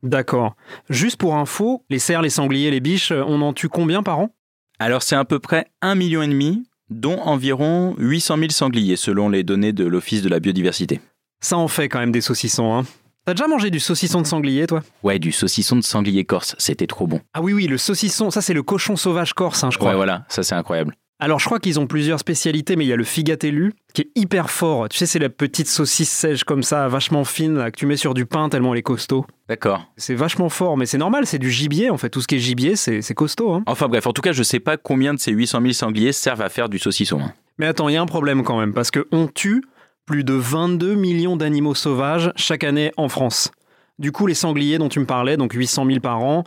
D'accord. 0.03 0.55
Juste 0.89 1.17
pour 1.17 1.35
info, 1.35 1.83
les 1.89 1.99
cerfs, 1.99 2.21
les 2.21 2.29
sangliers, 2.29 2.71
les 2.71 2.81
biches, 2.81 3.11
euh, 3.11 3.23
on 3.25 3.41
en 3.41 3.53
tue 3.53 3.69
combien 3.69 4.03
par 4.03 4.19
an? 4.19 4.29
Alors 4.79 5.03
c'est 5.03 5.15
à 5.15 5.23
peu 5.23 5.39
près 5.39 5.67
un 5.81 5.95
million 5.95 6.21
et 6.21 6.27
demi, 6.27 6.63
dont 6.89 7.19
environ 7.19 7.95
800 7.97 8.37
000 8.37 8.49
sangliers 8.49 8.95
selon 8.95 9.29
les 9.29 9.43
données 9.43 9.73
de 9.73 9.85
l'Office 9.85 10.21
de 10.21 10.29
la 10.29 10.39
biodiversité. 10.39 11.01
Ça 11.41 11.57
en 11.57 11.67
fait 11.67 11.89
quand 11.89 11.99
même 11.99 12.11
des 12.11 12.21
saucissons, 12.21 12.73
hein. 12.73 12.85
T'as 13.25 13.33
déjà 13.33 13.47
mangé 13.47 13.69
du 13.69 13.79
saucisson 13.79 14.19
de 14.21 14.27
sanglier, 14.27 14.67
toi? 14.67 14.81
Ouais, 15.01 15.17
du 15.17 15.31
saucisson 15.31 15.77
de 15.77 15.81
sanglier 15.81 16.25
corse, 16.25 16.55
c'était 16.57 16.87
trop 16.87 17.07
bon. 17.07 17.21
Ah 17.33 17.41
oui, 17.41 17.53
oui, 17.53 17.67
le 17.67 17.77
saucisson, 17.77 18.31
ça 18.31 18.41
c'est 18.41 18.53
le 18.53 18.63
cochon 18.63 18.97
sauvage 18.97 19.33
corse, 19.33 19.63
hein, 19.63 19.69
je 19.71 19.77
crois. 19.77 19.91
Ouais, 19.91 19.95
voilà, 19.95 20.25
ça 20.27 20.43
c'est 20.43 20.55
incroyable. 20.55 20.93
Alors 21.23 21.39
je 21.39 21.45
crois 21.45 21.59
qu'ils 21.59 21.79
ont 21.79 21.87
plusieurs 21.87 22.19
spécialités, 22.19 22.75
mais 22.75 22.83
il 22.83 22.89
y 22.89 22.91
a 22.91 22.97
le 22.97 23.05
figatellu 23.05 23.71
qui 23.93 24.01
est 24.01 24.09
hyper 24.13 24.49
fort. 24.49 24.89
Tu 24.89 24.97
sais, 24.97 25.05
c'est 25.05 25.19
la 25.19 25.29
petite 25.29 25.69
saucisse 25.69 26.09
sèche 26.09 26.43
comme 26.43 26.63
ça, 26.63 26.89
vachement 26.89 27.23
fine, 27.23 27.55
là, 27.55 27.71
que 27.71 27.77
tu 27.77 27.85
mets 27.85 27.95
sur 27.95 28.13
du 28.13 28.25
pain 28.25 28.49
tellement 28.49 28.73
elle 28.73 28.79
est 28.79 28.83
costaud. 28.83 29.25
D'accord. 29.47 29.85
C'est 29.95 30.15
vachement 30.15 30.49
fort, 30.49 30.75
mais 30.75 30.85
c'est 30.85 30.97
normal, 30.97 31.25
c'est 31.25 31.39
du 31.39 31.49
gibier 31.49 31.89
en 31.89 31.97
fait. 31.97 32.09
Tout 32.09 32.19
ce 32.19 32.27
qui 32.27 32.35
est 32.35 32.39
gibier, 32.39 32.75
c'est 32.75 33.13
costaud. 33.13 33.53
Hein. 33.53 33.63
Enfin 33.67 33.87
bref, 33.87 34.05
en 34.05 34.11
tout 34.11 34.21
cas, 34.21 34.33
je 34.33 34.43
sais 34.43 34.59
pas 34.59 34.75
combien 34.75 35.13
de 35.13 35.19
ces 35.19 35.31
800 35.31 35.61
000 35.61 35.71
sangliers 35.71 36.11
servent 36.11 36.41
à 36.41 36.49
faire 36.49 36.67
du 36.67 36.77
saucisson. 36.77 37.21
hein. 37.21 37.31
Mais 37.57 37.67
attends, 37.67 37.87
il 37.87 37.93
y 37.93 37.97
a 37.97 38.01
un 38.01 38.05
problème 38.05 38.43
quand 38.43 38.59
même, 38.59 38.73
parce 38.73 38.91
qu'on 38.91 39.27
tue 39.33 39.63
plus 40.05 40.25
de 40.25 40.33
22 40.33 40.93
millions 40.95 41.37
d'animaux 41.37 41.73
sauvages 41.73 42.33
chaque 42.35 42.65
année 42.65 42.91
en 42.97 43.07
France. 43.07 43.49
Du 43.97 44.11
coup, 44.11 44.27
les 44.27 44.33
sangliers 44.33 44.77
dont 44.77 44.89
tu 44.89 44.99
me 44.99 45.05
parlais, 45.05 45.37
donc 45.37 45.53
800 45.53 45.85
000 45.85 45.99
par 46.01 46.19
an, 46.21 46.43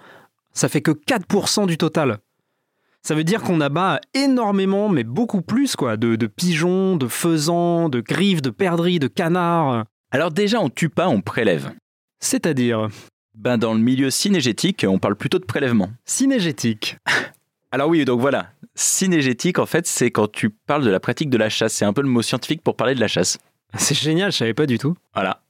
ça 0.52 0.68
fait 0.68 0.83
que 0.83 0.90
4% 0.90 1.66
du 1.66 1.78
total. 1.78 2.18
Ça 3.06 3.14
veut 3.14 3.22
dire 3.22 3.40
qu'on 3.40 3.60
abat 3.60 4.00
énormément, 4.14 4.88
mais 4.88 5.04
beaucoup 5.04 5.40
plus, 5.40 5.76
quoi, 5.76 5.96
de, 5.96 6.16
de 6.16 6.26
pigeons, 6.26 6.96
de 6.96 7.06
faisans, 7.06 7.88
de 7.88 8.00
griffes, 8.00 8.42
de 8.42 8.50
perdrix, 8.50 8.98
de 8.98 9.06
canards. 9.06 9.84
Alors 10.10 10.32
déjà, 10.32 10.60
on 10.60 10.70
tue 10.70 10.88
pas, 10.88 11.06
on 11.06 11.20
prélève. 11.20 11.70
C'est-à-dire 12.18 12.88
Ben 13.36 13.58
dans 13.58 13.75
le 13.75 13.78
milieu 13.78 14.10
cinégétique, 14.10 14.84
on 14.88 14.98
parle 14.98 15.14
plutôt 15.14 15.38
de 15.38 15.44
prélèvement. 15.44 15.90
cinégétique. 16.04 16.96
Alors 17.70 17.90
oui, 17.90 18.04
donc 18.04 18.18
voilà. 18.20 18.48
Cinégétique, 18.75 19.60
en 19.60 19.66
fait, 19.66 19.86
c'est 19.86 20.10
quand 20.10 20.26
tu 20.32 20.50
parles 20.50 20.82
de 20.82 20.90
la 20.90 20.98
pratique 20.98 21.30
de 21.30 21.38
la 21.38 21.48
chasse. 21.48 21.75
C'est 21.75 21.84
un 21.84 21.92
peu 21.92 22.02
le 22.02 22.08
mot 22.08 22.22
scientifique 22.22 22.64
pour 22.64 22.75
parler 22.75 22.96
de 22.96 23.00
la 23.00 23.06
chasse. 23.06 23.38
C'est 23.76 23.94
génial, 23.96 24.32
je 24.32 24.38
savais 24.38 24.54
pas 24.54 24.66
du 24.66 24.78
tout. 24.78 24.96
Voilà. 25.14 25.42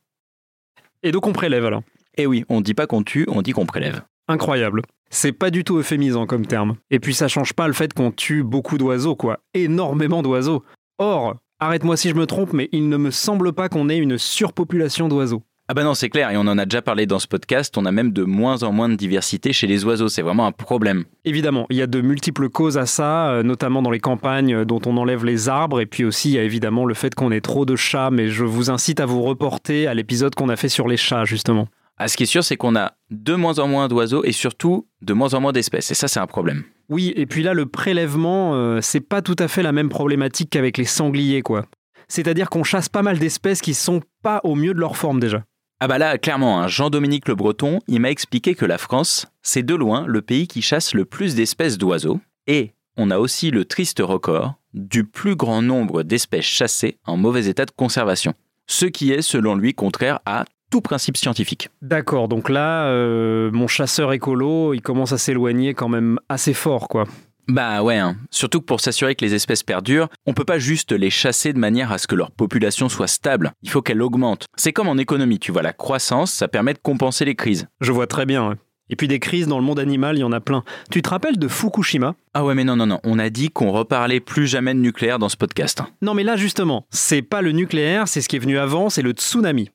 Et 1.02 1.10
donc 1.10 1.26
on 1.26 1.32
prélève 1.32 1.64
alors? 1.64 1.84
Et 2.18 2.26
oui, 2.26 2.44
on 2.50 2.60
dit 2.60 2.74
pas 2.74 2.86
qu'on 2.86 3.02
tue, 3.02 3.24
on 3.28 3.40
dit 3.40 3.52
qu'on 3.52 3.64
prélève. 3.64 4.02
Incroyable. 4.28 4.82
C'est 5.10 5.32
pas 5.32 5.50
du 5.50 5.64
tout 5.64 5.78
euphémisant 5.78 6.26
comme 6.26 6.46
terme. 6.46 6.76
Et 6.90 7.00
puis 7.00 7.14
ça 7.14 7.28
change 7.28 7.52
pas 7.52 7.66
le 7.66 7.72
fait 7.72 7.92
qu'on 7.92 8.10
tue 8.10 8.42
beaucoup 8.42 8.78
d'oiseaux, 8.78 9.16
quoi. 9.16 9.40
Énormément 9.54 10.22
d'oiseaux. 10.22 10.64
Or, 10.98 11.36
arrête-moi 11.60 11.96
si 11.96 12.08
je 12.08 12.14
me 12.14 12.26
trompe, 12.26 12.52
mais 12.52 12.68
il 12.72 12.88
ne 12.88 12.96
me 12.96 13.10
semble 13.10 13.52
pas 13.52 13.68
qu'on 13.68 13.88
ait 13.88 13.98
une 13.98 14.18
surpopulation 14.18 15.08
d'oiseaux. 15.08 15.42
Ah 15.68 15.74
bah 15.74 15.82
non, 15.82 15.94
c'est 15.94 16.10
clair, 16.10 16.30
et 16.30 16.36
on 16.36 16.42
en 16.42 16.58
a 16.58 16.64
déjà 16.64 16.80
parlé 16.80 17.06
dans 17.06 17.18
ce 17.18 17.26
podcast, 17.26 17.76
on 17.76 17.86
a 17.86 17.90
même 17.90 18.12
de 18.12 18.22
moins 18.22 18.62
en 18.62 18.70
moins 18.70 18.88
de 18.88 18.94
diversité 18.94 19.52
chez 19.52 19.66
les 19.66 19.84
oiseaux, 19.84 20.06
c'est 20.06 20.22
vraiment 20.22 20.46
un 20.46 20.52
problème. 20.52 21.06
Évidemment, 21.24 21.66
il 21.70 21.76
y 21.76 21.82
a 21.82 21.88
de 21.88 22.00
multiples 22.00 22.48
causes 22.48 22.78
à 22.78 22.86
ça, 22.86 23.30
euh, 23.30 23.42
notamment 23.42 23.82
dans 23.82 23.90
les 23.90 23.98
campagnes 23.98 24.54
euh, 24.54 24.64
dont 24.64 24.80
on 24.86 24.96
enlève 24.96 25.24
les 25.24 25.48
arbres, 25.48 25.80
et 25.80 25.86
puis 25.86 26.04
aussi 26.04 26.30
il 26.30 26.34
y 26.34 26.38
a 26.38 26.44
évidemment 26.44 26.84
le 26.84 26.94
fait 26.94 27.16
qu'on 27.16 27.32
ait 27.32 27.40
trop 27.40 27.66
de 27.66 27.74
chats, 27.74 28.10
mais 28.12 28.28
je 28.28 28.44
vous 28.44 28.70
incite 28.70 29.00
à 29.00 29.06
vous 29.06 29.22
reporter 29.22 29.88
à 29.88 29.94
l'épisode 29.94 30.36
qu'on 30.36 30.50
a 30.50 30.54
fait 30.54 30.68
sur 30.68 30.86
les 30.86 30.96
chats, 30.96 31.24
justement. 31.24 31.66
Ah, 31.98 32.08
ce 32.08 32.16
qui 32.16 32.24
est 32.24 32.26
sûr, 32.26 32.44
c'est 32.44 32.56
qu'on 32.56 32.76
a 32.76 32.92
de 33.10 33.34
moins 33.34 33.58
en 33.58 33.68
moins 33.68 33.88
d'oiseaux 33.88 34.22
et 34.24 34.32
surtout 34.32 34.86
de 35.00 35.14
moins 35.14 35.32
en 35.32 35.40
moins 35.40 35.52
d'espèces, 35.52 35.90
et 35.90 35.94
ça 35.94 36.08
c'est 36.08 36.20
un 36.20 36.26
problème. 36.26 36.64
Oui, 36.88 37.12
et 37.16 37.26
puis 37.26 37.42
là, 37.42 37.54
le 37.54 37.66
prélèvement, 37.66 38.54
euh, 38.54 38.80
c'est 38.82 39.00
pas 39.00 39.22
tout 39.22 39.36
à 39.38 39.48
fait 39.48 39.62
la 39.62 39.72
même 39.72 39.88
problématique 39.88 40.50
qu'avec 40.50 40.76
les 40.78 40.84
sangliers, 40.84 41.42
quoi. 41.42 41.64
C'est-à-dire 42.08 42.50
qu'on 42.50 42.64
chasse 42.64 42.88
pas 42.88 43.02
mal 43.02 43.18
d'espèces 43.18 43.62
qui 43.62 43.74
sont 43.74 44.02
pas 44.22 44.40
au 44.44 44.54
mieux 44.54 44.74
de 44.74 44.78
leur 44.78 44.96
forme 44.96 45.20
déjà. 45.20 45.42
Ah 45.80 45.88
bah 45.88 45.98
là, 45.98 46.16
clairement, 46.18 46.60
hein, 46.60 46.68
Jean-Dominique 46.68 47.28
Le 47.28 47.34
Breton, 47.34 47.80
il 47.88 48.00
m'a 48.00 48.10
expliqué 48.10 48.54
que 48.54 48.64
la 48.64 48.78
France, 48.78 49.26
c'est 49.42 49.64
de 49.64 49.74
loin 49.74 50.06
le 50.06 50.22
pays 50.22 50.46
qui 50.46 50.62
chasse 50.62 50.94
le 50.94 51.04
plus 51.04 51.34
d'espèces 51.34 51.78
d'oiseaux, 51.78 52.20
et 52.46 52.72
on 52.96 53.10
a 53.10 53.18
aussi 53.18 53.50
le 53.50 53.64
triste 53.64 54.00
record 54.00 54.54
du 54.72 55.04
plus 55.04 55.34
grand 55.34 55.62
nombre 55.62 56.02
d'espèces 56.02 56.44
chassées 56.44 56.98
en 57.06 57.16
mauvais 57.16 57.46
état 57.46 57.64
de 57.64 57.70
conservation. 57.70 58.34
Ce 58.66 58.86
qui 58.86 59.12
est, 59.12 59.22
selon 59.22 59.54
lui, 59.54 59.74
contraire 59.74 60.20
à 60.26 60.44
tout 60.70 60.80
principe 60.80 61.16
scientifique. 61.16 61.68
D'accord, 61.82 62.28
donc 62.28 62.48
là, 62.48 62.86
euh, 62.86 63.50
mon 63.52 63.66
chasseur 63.68 64.12
écolo, 64.12 64.74
il 64.74 64.82
commence 64.82 65.12
à 65.12 65.18
s'éloigner 65.18 65.74
quand 65.74 65.88
même 65.88 66.18
assez 66.28 66.54
fort, 66.54 66.88
quoi. 66.88 67.04
Bah 67.48 67.80
ouais, 67.84 67.96
hein. 67.96 68.16
surtout 68.32 68.58
que 68.60 68.64
pour 68.66 68.80
s'assurer 68.80 69.14
que 69.14 69.24
les 69.24 69.34
espèces 69.34 69.62
perdurent, 69.62 70.08
on 70.26 70.34
peut 70.34 70.44
pas 70.44 70.58
juste 70.58 70.90
les 70.90 71.10
chasser 71.10 71.52
de 71.52 71.58
manière 71.60 71.92
à 71.92 71.98
ce 71.98 72.08
que 72.08 72.16
leur 72.16 72.32
population 72.32 72.88
soit 72.88 73.06
stable, 73.06 73.52
il 73.62 73.70
faut 73.70 73.82
qu'elle 73.82 74.02
augmente. 74.02 74.46
C'est 74.56 74.72
comme 74.72 74.88
en 74.88 74.96
économie, 74.98 75.38
tu 75.38 75.52
vois, 75.52 75.62
la 75.62 75.72
croissance, 75.72 76.32
ça 76.32 76.48
permet 76.48 76.74
de 76.74 76.80
compenser 76.82 77.24
les 77.24 77.36
crises. 77.36 77.68
Je 77.80 77.92
vois 77.92 78.08
très 78.08 78.26
bien. 78.26 78.48
ouais. 78.48 78.56
Et 78.88 78.96
puis 78.96 79.06
des 79.08 79.18
crises 79.20 79.46
dans 79.48 79.58
le 79.58 79.64
monde 79.64 79.78
animal, 79.80 80.16
il 80.16 80.20
y 80.20 80.24
en 80.24 80.32
a 80.32 80.40
plein. 80.40 80.62
Tu 80.90 81.02
te 81.02 81.08
rappelles 81.08 81.38
de 81.38 81.48
Fukushima? 81.48 82.14
Ah 82.34 82.44
ouais 82.44 82.54
mais 82.54 82.64
non, 82.64 82.76
non, 82.76 82.86
non, 82.86 83.00
on 83.04 83.18
a 83.18 83.30
dit 83.30 83.50
qu'on 83.50 83.70
reparlait 83.72 84.20
plus 84.20 84.46
jamais 84.46 84.74
de 84.74 84.78
nucléaire 84.80 85.18
dans 85.18 85.28
ce 85.28 85.36
podcast. 85.36 85.80
hein. 85.80 85.88
Non 86.02 86.14
mais 86.14 86.22
là 86.24 86.36
justement, 86.36 86.84
c'est 86.90 87.22
pas 87.22 87.42
le 87.42 87.52
nucléaire, 87.52 88.06
c'est 88.08 88.20
ce 88.20 88.28
qui 88.28 88.36
est 88.36 88.40
venu 88.40 88.58
avant, 88.58 88.90
c'est 88.90 89.02
le 89.02 89.10
tsunami. 89.12 89.70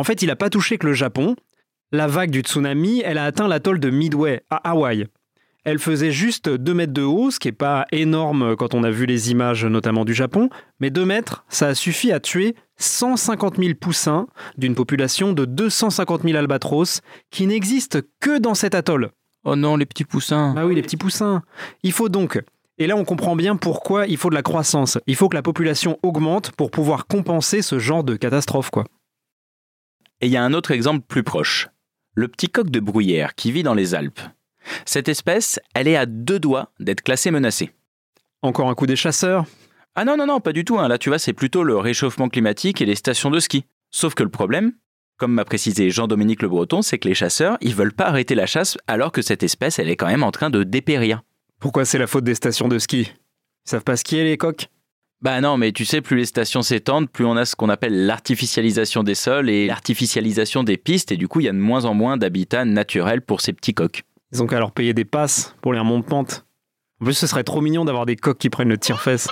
En 0.00 0.02
fait, 0.02 0.22
il 0.22 0.30
a 0.30 0.36
pas 0.36 0.48
touché 0.48 0.78
que 0.78 0.86
le 0.86 0.94
Japon. 0.94 1.36
La 1.92 2.06
vague 2.06 2.30
du 2.30 2.40
tsunami, 2.40 3.02
elle 3.04 3.18
a 3.18 3.24
atteint 3.24 3.48
l'atoll 3.48 3.78
de 3.80 3.90
Midway, 3.90 4.40
à 4.48 4.70
Hawaï. 4.70 5.06
Elle 5.64 5.78
faisait 5.78 6.10
juste 6.10 6.48
2 6.48 6.72
mètres 6.72 6.94
de 6.94 7.02
haut, 7.02 7.30
ce 7.30 7.38
qui 7.38 7.48
est 7.48 7.52
pas 7.52 7.84
énorme 7.92 8.56
quand 8.56 8.72
on 8.72 8.82
a 8.82 8.90
vu 8.90 9.04
les 9.04 9.30
images 9.30 9.66
notamment 9.66 10.06
du 10.06 10.14
Japon, 10.14 10.48
mais 10.78 10.88
2 10.88 11.04
mètres, 11.04 11.44
ça 11.50 11.66
a 11.66 11.74
suffi 11.74 12.12
à 12.12 12.18
tuer 12.18 12.56
150 12.78 13.58
000 13.58 13.74
poussins 13.78 14.26
d'une 14.56 14.74
population 14.74 15.34
de 15.34 15.44
250 15.44 16.22
000 16.22 16.34
albatros 16.38 17.02
qui 17.30 17.46
n'existent 17.46 17.98
que 18.20 18.38
dans 18.38 18.54
cet 18.54 18.74
atoll. 18.74 19.10
Oh 19.44 19.54
non, 19.54 19.76
les 19.76 19.84
petits 19.84 20.04
poussins. 20.06 20.54
Ah 20.56 20.64
oui, 20.64 20.76
les 20.76 20.82
petits 20.82 20.96
poussins. 20.96 21.42
Il 21.82 21.92
faut 21.92 22.08
donc, 22.08 22.42
et 22.78 22.86
là 22.86 22.96
on 22.96 23.04
comprend 23.04 23.36
bien 23.36 23.56
pourquoi 23.56 24.06
il 24.06 24.16
faut 24.16 24.30
de 24.30 24.34
la 24.34 24.42
croissance. 24.42 24.96
Il 25.06 25.14
faut 25.14 25.28
que 25.28 25.36
la 25.36 25.42
population 25.42 25.98
augmente 26.02 26.52
pour 26.52 26.70
pouvoir 26.70 27.06
compenser 27.06 27.60
ce 27.60 27.78
genre 27.78 28.02
de 28.02 28.16
catastrophe, 28.16 28.70
quoi. 28.70 28.86
Et 30.20 30.26
il 30.26 30.32
y 30.32 30.36
a 30.36 30.44
un 30.44 30.52
autre 30.52 30.70
exemple 30.70 31.04
plus 31.06 31.22
proche. 31.22 31.68
Le 32.14 32.28
petit 32.28 32.48
coq 32.48 32.70
de 32.70 32.80
bruyère 32.80 33.34
qui 33.34 33.52
vit 33.52 33.62
dans 33.62 33.74
les 33.74 33.94
Alpes. 33.94 34.20
Cette 34.84 35.08
espèce, 35.08 35.58
elle 35.74 35.88
est 35.88 35.96
à 35.96 36.06
deux 36.06 36.38
doigts 36.38 36.72
d'être 36.80 37.02
classée 37.02 37.30
menacée. 37.30 37.70
Encore 38.42 38.68
un 38.68 38.74
coup 38.74 38.86
des 38.86 38.96
chasseurs? 38.96 39.46
Ah 39.94 40.04
non, 40.04 40.16
non, 40.16 40.26
non, 40.26 40.40
pas 40.40 40.52
du 40.52 40.64
tout. 40.64 40.78
hein. 40.78 40.88
Là, 40.88 40.98
tu 40.98 41.08
vois, 41.08 41.18
c'est 41.18 41.32
plutôt 41.32 41.64
le 41.64 41.76
réchauffement 41.78 42.28
climatique 42.28 42.80
et 42.80 42.86
les 42.86 42.94
stations 42.94 43.30
de 43.30 43.40
ski. 43.40 43.64
Sauf 43.90 44.14
que 44.14 44.22
le 44.22 44.28
problème, 44.28 44.72
comme 45.16 45.32
m'a 45.32 45.44
précisé 45.44 45.90
Jean-Dominique 45.90 46.42
Le 46.42 46.48
Breton, 46.48 46.82
c'est 46.82 46.98
que 46.98 47.08
les 47.08 47.14
chasseurs, 47.14 47.56
ils 47.60 47.74
veulent 47.74 47.92
pas 47.92 48.06
arrêter 48.06 48.34
la 48.34 48.46
chasse 48.46 48.78
alors 48.86 49.12
que 49.12 49.22
cette 49.22 49.42
espèce, 49.42 49.78
elle 49.78 49.88
est 49.88 49.96
quand 49.96 50.06
même 50.06 50.22
en 50.22 50.30
train 50.30 50.50
de 50.50 50.62
dépérir. 50.62 51.22
Pourquoi 51.58 51.84
c'est 51.84 51.98
la 51.98 52.06
faute 52.06 52.24
des 52.24 52.34
stations 52.34 52.68
de 52.68 52.78
ski? 52.78 53.12
Ils 53.66 53.70
savent 53.70 53.84
pas 53.84 53.96
skier 53.96 54.24
les 54.24 54.36
coqs? 54.36 54.68
Bah 55.22 55.40
non, 55.42 55.58
mais 55.58 55.72
tu 55.72 55.84
sais, 55.84 56.00
plus 56.00 56.16
les 56.16 56.24
stations 56.24 56.62
s'étendent, 56.62 57.10
plus 57.10 57.26
on 57.26 57.36
a 57.36 57.44
ce 57.44 57.54
qu'on 57.54 57.68
appelle 57.68 58.06
l'artificialisation 58.06 59.02
des 59.02 59.14
sols 59.14 59.50
et 59.50 59.66
l'artificialisation 59.66 60.64
des 60.64 60.78
pistes, 60.78 61.12
et 61.12 61.18
du 61.18 61.28
coup, 61.28 61.40
il 61.40 61.44
y 61.44 61.48
a 61.48 61.52
de 61.52 61.58
moins 61.58 61.84
en 61.84 61.92
moins 61.92 62.16
d'habitats 62.16 62.64
naturels 62.64 63.20
pour 63.20 63.42
ces 63.42 63.52
petits 63.52 63.74
coqs. 63.74 64.02
Ils 64.32 64.42
ont 64.42 64.46
qu'à 64.46 64.58
leur 64.58 64.72
payer 64.72 64.94
des 64.94 65.04
passes 65.04 65.54
pour 65.60 65.74
les 65.74 65.78
remontes-pentes. 65.78 66.46
En 67.02 67.04
plus, 67.04 67.14
ce 67.14 67.26
serait 67.26 67.44
trop 67.44 67.60
mignon 67.60 67.84
d'avoir 67.84 68.06
des 68.06 68.16
coqs 68.16 68.38
qui 68.38 68.48
prennent 68.48 68.70
le 68.70 68.78
tire-fesse. 68.78 69.28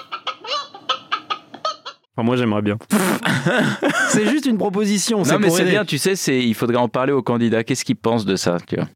Enfin, 2.17 2.27
moi, 2.27 2.37
j'aimerais 2.37 2.63
bien. 2.63 2.77
c'est 4.11 4.27
juste 4.27 4.45
une 4.45 4.59
proposition. 4.59 5.23
Non, 5.23 5.39
mais 5.39 5.51
c'est 5.51 5.65
bien, 5.65 5.85
tu 5.85 5.97
sais, 5.97 6.17
c'est, 6.17 6.45
il 6.45 6.55
faudrait 6.55 6.77
en 6.77 6.89
parler 6.89 7.13
aux 7.13 7.23
candidats. 7.23 7.65
Qu'est-ce 7.65 7.85
qu'ils 7.85 7.97
pensent 7.97 8.27
de 8.27 8.37
ça 8.37 8.59
tu 8.67 8.77
vois? 8.77 8.89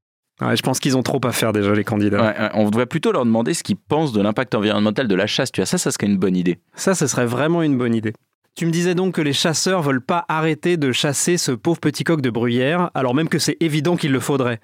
Ouais, 0.47 0.57
je 0.57 0.63
pense 0.63 0.81
qu'ils 0.81 0.97
ont 0.97 1.03
trop 1.03 1.21
à 1.25 1.33
faire 1.33 1.53
déjà, 1.53 1.73
les 1.73 1.85
candidats. 1.85 2.23
Ouais, 2.23 2.51
On 2.55 2.69
devrait 2.69 2.87
plutôt 2.87 3.13
leur 3.13 3.25
demander 3.25 3.55
ce 3.55 3.63
qu'ils 3.63 3.77
pensent 3.77 4.13
de 4.13 4.21
l'impact 4.21 4.55
environnemental 4.55 5.09
de 5.09 5.15
la 5.15 5.27
chasse. 5.27 5.53
Tu 5.53 5.61
vois, 5.61 5.67
ça, 5.67 5.79
ça 5.79 5.91
serait 5.91 6.07
une 6.07 6.19
bonne 6.19 6.37
idée. 6.37 6.59
Ça, 6.75 6.95
ce 6.95 7.07
serait 7.07 7.27
vraiment 7.27 7.63
une 7.63 7.79
bonne 7.79 7.95
idée. 7.95 8.13
Tu 8.55 8.67
me 8.67 8.71
disais 8.71 8.95
donc 8.95 9.15
que 9.15 9.23
les 9.23 9.33
chasseurs 9.33 9.81
veulent 9.81 10.05
pas 10.05 10.27
arrêter 10.29 10.77
de 10.77 10.93
chasser 10.93 11.39
ce 11.39 11.53
pauvre 11.53 11.81
petit 11.81 12.05
coq 12.05 12.21
de 12.21 12.29
bruyère, 12.29 12.91
alors 12.95 13.15
même 13.15 13.29
que 13.29 13.39
c'est 13.39 13.57
évident 13.61 13.97
qu'il 13.97 14.13
le 14.13 14.21
faudrait. 14.21 14.61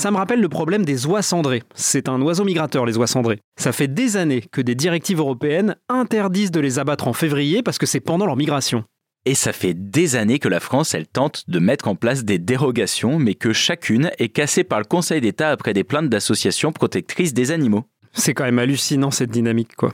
Ça 0.00 0.10
me 0.10 0.16
rappelle 0.16 0.40
le 0.40 0.48
problème 0.48 0.84
des 0.84 1.06
oies 1.06 1.22
cendrées. 1.22 1.62
C'est 1.74 2.08
un 2.08 2.20
oiseau 2.22 2.44
migrateur, 2.44 2.86
les 2.86 2.96
oies 2.96 3.06
cendrées. 3.06 3.40
Ça 3.58 3.72
fait 3.72 3.88
des 3.88 4.16
années 4.16 4.44
que 4.52 4.60
des 4.60 4.74
directives 4.74 5.18
européennes 5.18 5.76
interdisent 5.88 6.50
de 6.50 6.60
les 6.60 6.78
abattre 6.78 7.08
en 7.08 7.12
février 7.12 7.62
parce 7.62 7.78
que 7.78 7.86
c'est 7.86 8.00
pendant 8.00 8.26
leur 8.26 8.36
migration. 8.36 8.84
Et 9.24 9.36
ça 9.36 9.52
fait 9.52 9.74
des 9.74 10.16
années 10.16 10.40
que 10.40 10.48
la 10.48 10.58
France, 10.58 10.94
elle 10.94 11.06
tente 11.06 11.48
de 11.48 11.60
mettre 11.60 11.86
en 11.86 11.94
place 11.94 12.24
des 12.24 12.40
dérogations, 12.40 13.20
mais 13.20 13.34
que 13.34 13.52
chacune 13.52 14.10
est 14.18 14.30
cassée 14.30 14.64
par 14.64 14.80
le 14.80 14.84
Conseil 14.84 15.20
d'État 15.20 15.50
après 15.50 15.74
des 15.74 15.84
plaintes 15.84 16.08
d'associations 16.08 16.72
protectrices 16.72 17.32
des 17.32 17.52
animaux. 17.52 17.84
C'est 18.12 18.34
quand 18.34 18.44
même 18.44 18.58
hallucinant 18.58 19.12
cette 19.12 19.30
dynamique, 19.30 19.76
quoi. 19.76 19.92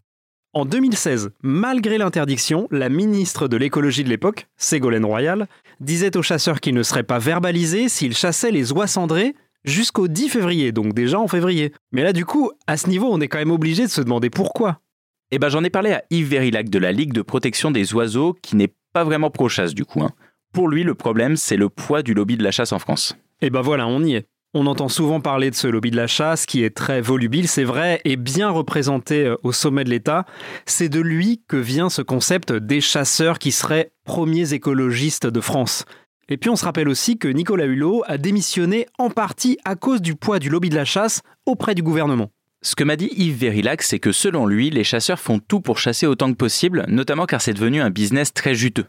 En 0.55 0.65
2016, 0.65 1.31
malgré 1.43 1.99
l'interdiction, 1.99 2.69
la 2.71 2.89
ministre 2.89 3.49
de 3.49 3.59
l'écologie 3.59 4.03
de 4.03 4.09
l'époque, 4.09 4.47
Ségolène 4.57 5.05
Royal, 5.05 5.47
disait 5.81 6.17
aux 6.17 6.23
chasseurs 6.23 6.61
qu'ils 6.61 6.75
ne 6.75 6.83
seraient 6.83 7.03
pas 7.03 7.19
verbalisés 7.19 7.91
s'ils 7.91 8.17
chassaient 8.17 8.51
les 8.51 8.73
oies 8.73 8.87
cendrées 8.87 9.35
jusqu'au 9.65 10.09
10 10.09 10.31
février, 10.31 10.73
donc 10.73 10.95
déjà 10.95 11.21
en 11.21 11.29
février. 11.29 11.75
Mais 11.93 12.03
là, 12.03 12.15
du 12.15 12.25
coup, 12.25 12.51
à 12.67 12.79
ce 12.79 12.89
niveau, 12.89 13.09
on 13.11 13.21
est 13.21 13.29
quand 13.29 13.39
même 13.39 13.51
obligé 13.51 13.85
de 13.85 13.91
se 13.91 14.01
demander 14.01 14.31
pourquoi. 14.31 14.81
Eh 15.31 15.39
ben, 15.39 15.51
j'en 15.51 15.65
ai 15.65 15.71
parlé 15.71 15.93
à 15.93 16.03
Yves 16.09 16.31
Verillac 16.31 16.71
de 16.71 16.79
la 16.79 16.93
Ligue 16.93 17.13
de 17.13 17.21
protection 17.21 17.71
des 17.71 17.93
oiseaux, 17.93 18.35
qui 18.41 18.57
n'est 18.57 18.73
pas 18.99 19.05
vraiment 19.05 19.31
pro-chasse 19.31 19.75
du 19.75 19.85
coup. 19.85 20.03
hein. 20.03 20.11
Pour 20.53 20.67
lui, 20.67 20.83
le 20.83 20.95
problème, 20.95 21.37
c'est 21.37 21.57
le 21.57 21.69
poids 21.69 22.03
du 22.03 22.15
lobby 22.15 22.37
de 22.37 22.43
la 22.43 22.51
chasse 22.51 22.73
en 22.73 22.81
France. 22.81 23.17
Et 23.41 23.49
ben 23.49 23.61
voilà, 23.61 23.87
on 23.87 24.03
y 24.03 24.15
est. 24.15 24.27
On 24.55 24.67
entend 24.67 24.89
souvent 24.89 25.21
parler 25.21 25.51
de 25.51 25.55
ce 25.55 25.69
lobby 25.69 25.93
de 25.93 25.97
la 25.97 26.09
chasse 26.09 26.47
qui 26.47 26.65
est 26.65 26.75
très 26.75 27.01
volubile, 27.01 27.47
c'est 27.47 27.63
vrai, 27.63 28.01
et 28.05 28.17
bien 28.17 28.51
représenté 28.51 29.25
euh, 29.25 29.37
au 29.45 29.53
sommet 29.53 29.85
de 29.85 29.91
l'État. 29.91 30.25
C'est 30.67 30.89
de 30.89 30.99
lui 30.99 31.45
que 31.47 31.57
vient 31.57 31.91
ce 31.91 32.03
concept 32.03 32.53
des 32.53 32.81
chasseurs 32.81 33.39
qui 33.39 33.53
seraient 33.53 33.93
premiers 34.05 34.53
écologistes 34.53 35.29
de 35.29 35.41
France. 35.41 35.85
Et 36.29 36.37
puis 36.37 36.51
on 36.51 36.57
se 36.57 36.65
rappelle 36.65 36.89
aussi 36.89 37.19
que 37.19 37.29
Nicolas 37.29 37.67
Hulot 37.67 38.03
a 38.09 38.19
démissionné 38.19 38.87
en 38.99 39.11
partie 39.11 39.59
à 39.65 39.77
cause 39.77 40.03
du 40.03 40.17
poids 40.17 40.41
du 40.41 40.49
lobby 40.49 40.71
de 40.71 40.75
la 40.75 40.85
chasse 40.85 41.21
auprès 41.47 41.77
du 41.77 41.85
gouvernement. 41.85 42.31
Ce 42.61 42.75
que 42.75 42.83
m'a 42.83 42.97
dit 42.97 43.11
Yves 43.17 43.39
Verilac, 43.39 43.83
c'est 43.83 44.01
que 44.01 44.11
selon 44.11 44.45
lui, 44.45 44.71
les 44.71 44.83
chasseurs 44.83 45.21
font 45.21 45.39
tout 45.39 45.61
pour 45.61 45.79
chasser 45.79 46.07
autant 46.07 46.29
que 46.33 46.37
possible, 46.37 46.85
notamment 46.89 47.25
car 47.25 47.41
c'est 47.41 47.55
devenu 47.55 47.81
un 47.81 47.91
business 47.91 48.35
très 48.35 48.57
juteux. 48.57 48.87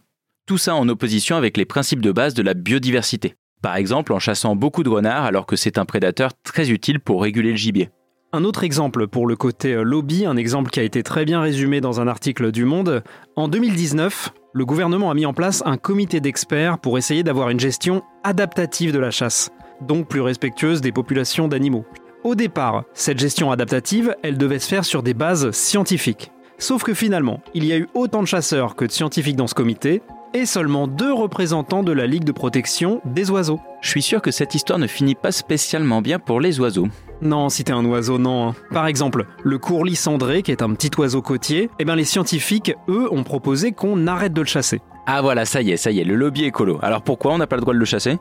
Tout 0.48 0.58
ça 0.58 0.74
en 0.74 0.90
opposition 0.90 1.36
avec 1.36 1.56
les 1.56 1.66
principes 1.66 2.02
de 2.02 2.12
base 2.12 2.34
de 2.34 2.42
la 2.42 2.56
biodiversité. 2.56 3.36
Par 3.62 3.76
exemple 3.76 4.14
en 4.14 4.18
chassant 4.18 4.56
beaucoup 4.56 4.82
de 4.82 4.90
renards 4.90 5.26
alors 5.26 5.46
que 5.46 5.56
c'est 5.56 5.78
un 5.78 5.86
prédateur 5.86 6.32
très 6.44 6.72
utile 6.72 7.00
pour 7.00 7.22
réguler 7.22 7.52
le 7.52 7.58
gibier. 7.58 7.90
Un 8.34 8.44
autre 8.44 8.64
exemple 8.64 9.08
pour 9.08 9.28
le 9.28 9.36
côté 9.36 9.74
euh, 9.74 9.84
lobby, 9.84 10.26
un 10.26 10.38
exemple 10.38 10.72
qui 10.72 10.80
a 10.80 10.84
été 10.84 11.04
très 11.04 11.26
bien 11.26 11.42
résumé 11.42 11.80
dans 11.80 12.02
un 12.02 12.08
article 12.08 12.52
du 12.52 12.66
Monde. 12.66 13.04
En 13.36 13.48
2019, 13.48 14.32
le 14.54 14.66
gouvernement 14.66 15.12
a 15.12 15.14
mis 15.14 15.28
en 15.28 15.34
place 15.34 15.62
un 15.68 15.78
comité 15.78 16.22
d'experts 16.22 16.80
pour 16.80 16.98
essayer 16.98 17.22
d'avoir 17.22 17.50
une 17.50 17.60
gestion 17.60 18.02
adaptative 18.24 18.92
de 18.92 19.00
la 19.00 19.12
chasse, 19.12 19.52
donc 19.82 20.08
plus 20.08 20.22
respectueuse 20.22 20.82
des 20.82 20.92
populations 20.92 21.48
d'animaux. 21.48 21.86
Au 22.24 22.36
départ, 22.36 22.84
cette 22.94 23.18
gestion 23.18 23.50
adaptative, 23.50 24.16
elle 24.24 24.38
devait 24.38 24.60
se 24.60 24.68
faire 24.68 24.84
sur 24.84 25.04
des 25.04 25.14
bases 25.14 25.52
scientifiques. 25.52 26.32
Sauf 26.58 26.84
que 26.84 26.94
finalement, 26.94 27.42
il 27.54 27.64
y 27.64 27.72
a 27.72 27.78
eu 27.78 27.88
autant 27.94 28.22
de 28.22 28.28
chasseurs 28.28 28.76
que 28.76 28.84
de 28.84 28.92
scientifiques 28.92 29.38
dans 29.38 29.48
ce 29.48 29.56
comité, 29.56 30.02
et 30.34 30.46
seulement 30.46 30.86
deux 30.86 31.14
représentants 31.14 31.82
de 31.82 31.92
la 31.94 32.06
Ligue 32.06 32.26
de 32.26 32.32
protection 32.34 33.02
des 33.06 33.32
oiseaux. 33.32 33.60
Je 33.82 33.90
suis 33.90 34.02
sûr 34.02 34.22
que 34.22 34.32
cette 34.32 34.54
histoire 34.54 34.78
ne 34.78 34.86
finit 34.86 35.16
pas 35.16 35.32
spécialement 35.32 36.02
bien 36.02 36.20
pour 36.20 36.40
les 36.42 36.60
oiseaux. 36.60 36.88
Non, 37.22 37.50
si 37.50 37.64
t'es 37.64 37.72
un 37.72 37.86
oiseau, 37.86 38.20
non. 38.20 38.50
hein. 38.50 38.56
Par 38.72 38.86
exemple, 38.88 39.26
le 39.44 39.58
courlis 39.58 39.96
cendré, 39.96 40.44
qui 40.44 40.52
est 40.52 40.62
un 40.62 40.74
petit 40.74 40.92
oiseau 41.00 41.22
côtier, 41.22 41.70
eh 41.80 41.86
bien 41.86 41.96
les 41.96 42.04
scientifiques, 42.04 42.76
eux, 42.90 43.08
ont 43.12 43.24
proposé 43.24 43.72
qu'on 43.72 44.08
arrête 44.08 44.34
de 44.34 44.42
le 44.42 44.48
chasser. 44.48 44.82
Ah 45.08 45.22
voilà, 45.22 45.46
ça 45.46 45.62
y 45.62 45.72
est, 45.72 45.78
ça 45.78 45.90
y 45.90 46.00
est, 46.00 46.04
le 46.04 46.16
lobby 46.16 46.44
écolo. 46.44 46.78
Alors 46.82 47.02
pourquoi 47.02 47.34
on 47.34 47.38
n'a 47.38 47.48
pas 47.48 47.56
le 47.56 47.62
droit 47.62 47.74
de 47.74 47.80
le 47.80 47.86
chasser? 47.86 48.18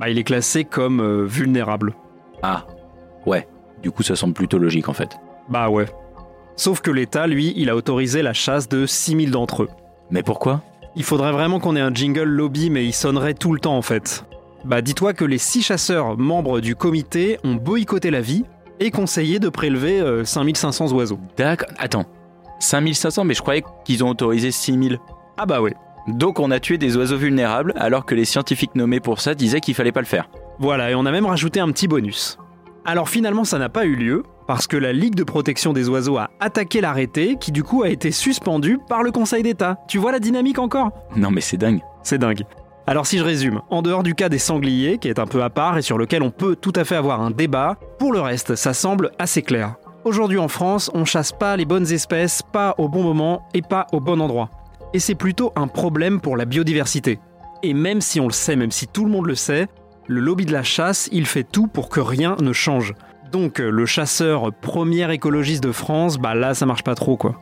Bah, 0.00 0.08
il 0.08 0.18
est 0.18 0.24
classé 0.24 0.64
comme 0.64 1.00
euh, 1.00 1.24
vulnérable. 1.26 1.94
Ah, 2.42 2.66
ouais. 3.26 3.46
Du 3.82 3.90
coup, 3.90 4.02
ça 4.02 4.16
semble 4.16 4.34
plutôt 4.34 4.58
logique 4.58 4.88
en 4.88 4.92
fait. 4.92 5.16
Bah 5.48 5.68
ouais. 5.68 5.86
Sauf 6.56 6.80
que 6.80 6.90
l'État, 6.90 7.26
lui, 7.26 7.52
il 7.56 7.70
a 7.70 7.76
autorisé 7.76 8.22
la 8.22 8.32
chasse 8.32 8.68
de 8.68 8.86
6000 8.86 9.30
d'entre 9.30 9.64
eux. 9.64 9.68
Mais 10.10 10.22
pourquoi? 10.22 10.62
Il 10.94 11.04
faudrait 11.04 11.32
vraiment 11.32 11.58
qu'on 11.58 11.74
ait 11.74 11.80
un 11.80 11.92
jingle 11.92 12.24
lobby, 12.24 12.68
mais 12.70 12.84
il 12.84 12.92
sonnerait 12.92 13.34
tout 13.34 13.52
le 13.52 13.60
temps 13.60 13.76
en 13.76 13.82
fait. 13.82 14.26
Bah 14.64 14.82
dis-toi 14.82 15.14
que 15.14 15.24
les 15.24 15.38
six 15.38 15.62
chasseurs 15.62 16.16
membres 16.18 16.60
du 16.60 16.76
comité 16.76 17.38
ont 17.42 17.54
boycotté 17.54 18.10
la 18.10 18.20
vie 18.20 18.44
et 18.78 18.90
conseillé 18.90 19.38
de 19.38 19.48
prélever 19.48 20.00
euh, 20.00 20.24
5500 20.24 20.92
oiseaux. 20.92 21.18
D'accord. 21.36 21.68
Attends. 21.78 22.04
5500, 22.60 23.24
mais 23.24 23.34
je 23.34 23.42
croyais 23.42 23.64
qu'ils 23.84 24.04
ont 24.04 24.10
autorisé 24.10 24.50
6000. 24.50 24.98
Ah 25.36 25.46
bah 25.46 25.60
ouais. 25.60 25.74
Donc 26.06 26.38
on 26.40 26.50
a 26.50 26.60
tué 26.60 26.78
des 26.78 26.96
oiseaux 26.96 27.16
vulnérables 27.16 27.72
alors 27.76 28.04
que 28.04 28.14
les 28.14 28.24
scientifiques 28.24 28.74
nommés 28.74 29.00
pour 29.00 29.20
ça 29.20 29.34
disaient 29.34 29.60
qu'il 29.60 29.74
fallait 29.74 29.92
pas 29.92 30.00
le 30.00 30.06
faire. 30.06 30.28
Voilà, 30.58 30.90
et 30.90 30.94
on 30.94 31.06
a 31.06 31.10
même 31.10 31.26
rajouté 31.26 31.60
un 31.60 31.70
petit 31.72 31.88
bonus. 31.88 32.38
Alors 32.84 33.08
finalement, 33.08 33.44
ça 33.44 33.58
n'a 33.58 33.68
pas 33.68 33.84
eu 33.84 33.94
lieu, 33.94 34.24
parce 34.48 34.66
que 34.66 34.76
la 34.76 34.92
Ligue 34.92 35.14
de 35.14 35.22
protection 35.22 35.72
des 35.72 35.88
oiseaux 35.88 36.18
a 36.18 36.30
attaqué 36.40 36.80
l'arrêté, 36.80 37.36
qui 37.38 37.52
du 37.52 37.62
coup 37.62 37.84
a 37.84 37.88
été 37.88 38.10
suspendu 38.10 38.78
par 38.88 39.04
le 39.04 39.12
Conseil 39.12 39.44
d'État. 39.44 39.78
Tu 39.86 39.98
vois 39.98 40.10
la 40.10 40.18
dynamique 40.18 40.58
encore? 40.58 40.90
Non 41.14 41.30
mais 41.30 41.40
c'est 41.40 41.56
dingue. 41.56 41.80
C'est 42.02 42.18
dingue. 42.18 42.42
Alors 42.88 43.06
si 43.06 43.18
je 43.18 43.22
résume, 43.22 43.60
en 43.70 43.82
dehors 43.82 44.02
du 44.02 44.16
cas 44.16 44.28
des 44.28 44.38
sangliers, 44.38 44.98
qui 44.98 45.06
est 45.06 45.20
un 45.20 45.26
peu 45.26 45.44
à 45.44 45.50
part 45.50 45.78
et 45.78 45.82
sur 45.82 45.96
lequel 45.96 46.24
on 46.24 46.32
peut 46.32 46.56
tout 46.56 46.72
à 46.74 46.82
fait 46.82 46.96
avoir 46.96 47.20
un 47.20 47.30
débat, 47.30 47.76
pour 48.00 48.12
le 48.12 48.20
reste, 48.20 48.56
ça 48.56 48.74
semble 48.74 49.12
assez 49.20 49.42
clair. 49.42 49.76
Aujourd'hui 50.04 50.38
en 50.38 50.48
France, 50.48 50.90
on 50.92 51.04
chasse 51.04 51.30
pas 51.30 51.56
les 51.56 51.64
bonnes 51.64 51.92
espèces, 51.92 52.42
pas 52.42 52.74
au 52.78 52.88
bon 52.88 53.04
moment 53.04 53.46
et 53.54 53.62
pas 53.62 53.86
au 53.92 54.00
bon 54.00 54.20
endroit. 54.20 54.50
Et 54.92 54.98
c'est 54.98 55.14
plutôt 55.14 55.52
un 55.54 55.68
problème 55.68 56.20
pour 56.20 56.36
la 56.36 56.44
biodiversité. 56.44 57.20
Et 57.62 57.74
même 57.74 58.00
si 58.00 58.18
on 58.18 58.26
le 58.26 58.32
sait, 58.32 58.56
même 58.56 58.72
si 58.72 58.88
tout 58.88 59.04
le 59.04 59.12
monde 59.12 59.26
le 59.26 59.36
sait, 59.36 59.68
le 60.06 60.20
lobby 60.20 60.44
de 60.44 60.52
la 60.52 60.62
chasse, 60.62 61.08
il 61.12 61.26
fait 61.26 61.44
tout 61.44 61.66
pour 61.66 61.88
que 61.88 62.00
rien 62.00 62.36
ne 62.40 62.52
change. 62.52 62.94
Donc 63.30 63.60
euh, 63.60 63.70
le 63.70 63.86
chasseur 63.86 64.52
premier 64.52 65.10
écologiste 65.12 65.62
de 65.62 65.72
France, 65.72 66.18
bah 66.18 66.34
là 66.34 66.54
ça 66.54 66.66
marche 66.66 66.84
pas 66.84 66.94
trop 66.94 67.16
quoi. 67.16 67.40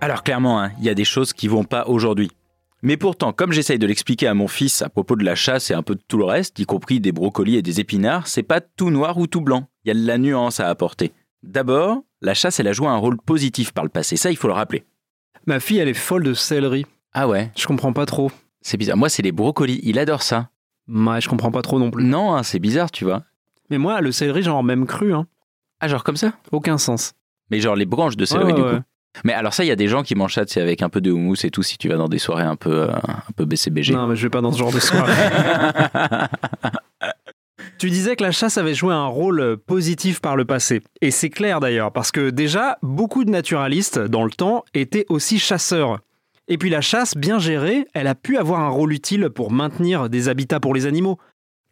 Alors 0.00 0.22
clairement, 0.22 0.62
hein, 0.62 0.70
il 0.78 0.84
y 0.84 0.88
a 0.88 0.94
des 0.94 1.04
choses 1.04 1.32
qui 1.32 1.48
vont 1.48 1.64
pas 1.64 1.86
aujourd'hui. 1.88 2.30
Mais 2.86 2.96
pourtant, 2.96 3.32
comme 3.32 3.50
j'essaye 3.50 3.80
de 3.80 3.86
l'expliquer 3.88 4.28
à 4.28 4.34
mon 4.34 4.46
fils 4.46 4.80
à 4.80 4.88
propos 4.88 5.16
de 5.16 5.24
la 5.24 5.34
chasse 5.34 5.72
et 5.72 5.74
un 5.74 5.82
peu 5.82 5.96
de 5.96 6.02
tout 6.06 6.18
le 6.18 6.24
reste, 6.24 6.56
y 6.60 6.66
compris 6.66 7.00
des 7.00 7.10
brocolis 7.10 7.56
et 7.56 7.62
des 7.62 7.80
épinards, 7.80 8.28
c'est 8.28 8.44
pas 8.44 8.60
tout 8.60 8.90
noir 8.90 9.18
ou 9.18 9.26
tout 9.26 9.40
blanc. 9.40 9.68
Il 9.84 9.88
y 9.88 9.90
a 9.90 9.94
de 9.94 10.06
la 10.06 10.18
nuance 10.18 10.60
à 10.60 10.68
apporter. 10.68 11.12
D'abord, 11.42 12.04
la 12.20 12.32
chasse, 12.32 12.60
elle 12.60 12.68
a 12.68 12.72
joué 12.72 12.86
un 12.86 12.96
rôle 12.96 13.16
positif 13.20 13.72
par 13.72 13.82
le 13.82 13.90
passé, 13.90 14.16
ça 14.16 14.30
il 14.30 14.36
faut 14.36 14.46
le 14.46 14.52
rappeler. 14.54 14.84
Ma 15.46 15.58
fille 15.58 15.78
elle 15.78 15.88
est 15.88 15.94
folle 15.94 16.22
de 16.22 16.32
céleri. 16.32 16.86
Ah 17.12 17.26
ouais, 17.26 17.50
Je 17.56 17.66
comprends 17.66 17.92
pas 17.92 18.06
trop. 18.06 18.30
c'est 18.60 18.76
bizarre. 18.76 18.96
Moi, 18.96 19.08
c'est 19.08 19.22
les 19.22 19.32
brocolis, 19.32 19.80
il 19.82 19.98
adore 19.98 20.22
ça. 20.22 20.50
Ouais, 20.86 21.20
je 21.20 21.28
comprends 21.28 21.50
pas 21.50 21.62
trop 21.62 21.80
non 21.80 21.90
plus. 21.90 22.04
Non, 22.04 22.36
hein, 22.36 22.44
c'est 22.44 22.60
bizarre, 22.60 22.92
tu 22.92 23.02
vois. 23.02 23.24
Mais 23.68 23.78
moi, 23.78 24.00
le 24.00 24.12
céleri, 24.12 24.44
genre 24.44 24.62
même 24.62 24.86
cru, 24.86 25.12
hein. 25.12 25.26
Ah, 25.80 25.88
genre 25.88 26.04
comme 26.04 26.16
ça? 26.16 26.34
Aucun 26.52 26.78
sens. 26.78 27.14
Mais 27.50 27.58
genre 27.58 27.74
les 27.74 27.84
branches 27.86 28.16
de 28.16 28.24
céleri, 28.24 28.52
Ouais, 28.52 28.52
du 28.52 28.62
coup. 28.62 28.84
Mais 29.24 29.32
alors 29.32 29.54
ça, 29.54 29.64
il 29.64 29.68
y 29.68 29.72
a 29.72 29.76
des 29.76 29.88
gens 29.88 30.02
qui 30.02 30.14
mangent 30.14 30.34
ça, 30.34 30.44
c'est 30.46 30.60
avec 30.60 30.82
un 30.82 30.88
peu 30.88 31.00
de 31.00 31.10
houmous 31.10 31.44
et 31.44 31.50
tout, 31.50 31.62
si 31.62 31.78
tu 31.78 31.88
vas 31.88 31.96
dans 31.96 32.08
des 32.08 32.18
soirées 32.18 32.44
un 32.44 32.56
peu, 32.56 32.82
euh, 32.82 32.92
un 32.92 33.32
peu 33.36 33.44
BCBG. 33.44 33.94
Non, 33.94 34.06
mais 34.06 34.16
je 34.16 34.22
vais 34.22 34.30
pas 34.30 34.40
dans 34.40 34.52
ce 34.52 34.58
genre 34.58 34.72
de 34.72 34.80
soirée. 34.80 35.12
tu 37.78 37.90
disais 37.90 38.16
que 38.16 38.22
la 38.22 38.32
chasse 38.32 38.58
avait 38.58 38.74
joué 38.74 38.94
un 38.94 39.06
rôle 39.06 39.40
euh, 39.40 39.56
positif 39.56 40.20
par 40.20 40.36
le 40.36 40.44
passé. 40.44 40.82
Et 41.00 41.10
c'est 41.10 41.30
clair 41.30 41.60
d'ailleurs, 41.60 41.92
parce 41.92 42.10
que 42.10 42.30
déjà, 42.30 42.78
beaucoup 42.82 43.24
de 43.24 43.30
naturalistes, 43.30 43.98
dans 43.98 44.24
le 44.24 44.30
temps, 44.30 44.64
étaient 44.74 45.06
aussi 45.08 45.38
chasseurs. 45.38 46.00
Et 46.48 46.58
puis 46.58 46.70
la 46.70 46.80
chasse, 46.80 47.16
bien 47.16 47.38
gérée, 47.38 47.86
elle 47.92 48.06
a 48.06 48.14
pu 48.14 48.36
avoir 48.36 48.60
un 48.60 48.68
rôle 48.68 48.92
utile 48.92 49.30
pour 49.30 49.50
maintenir 49.50 50.08
des 50.08 50.28
habitats 50.28 50.60
pour 50.60 50.74
les 50.74 50.86
animaux. 50.86 51.18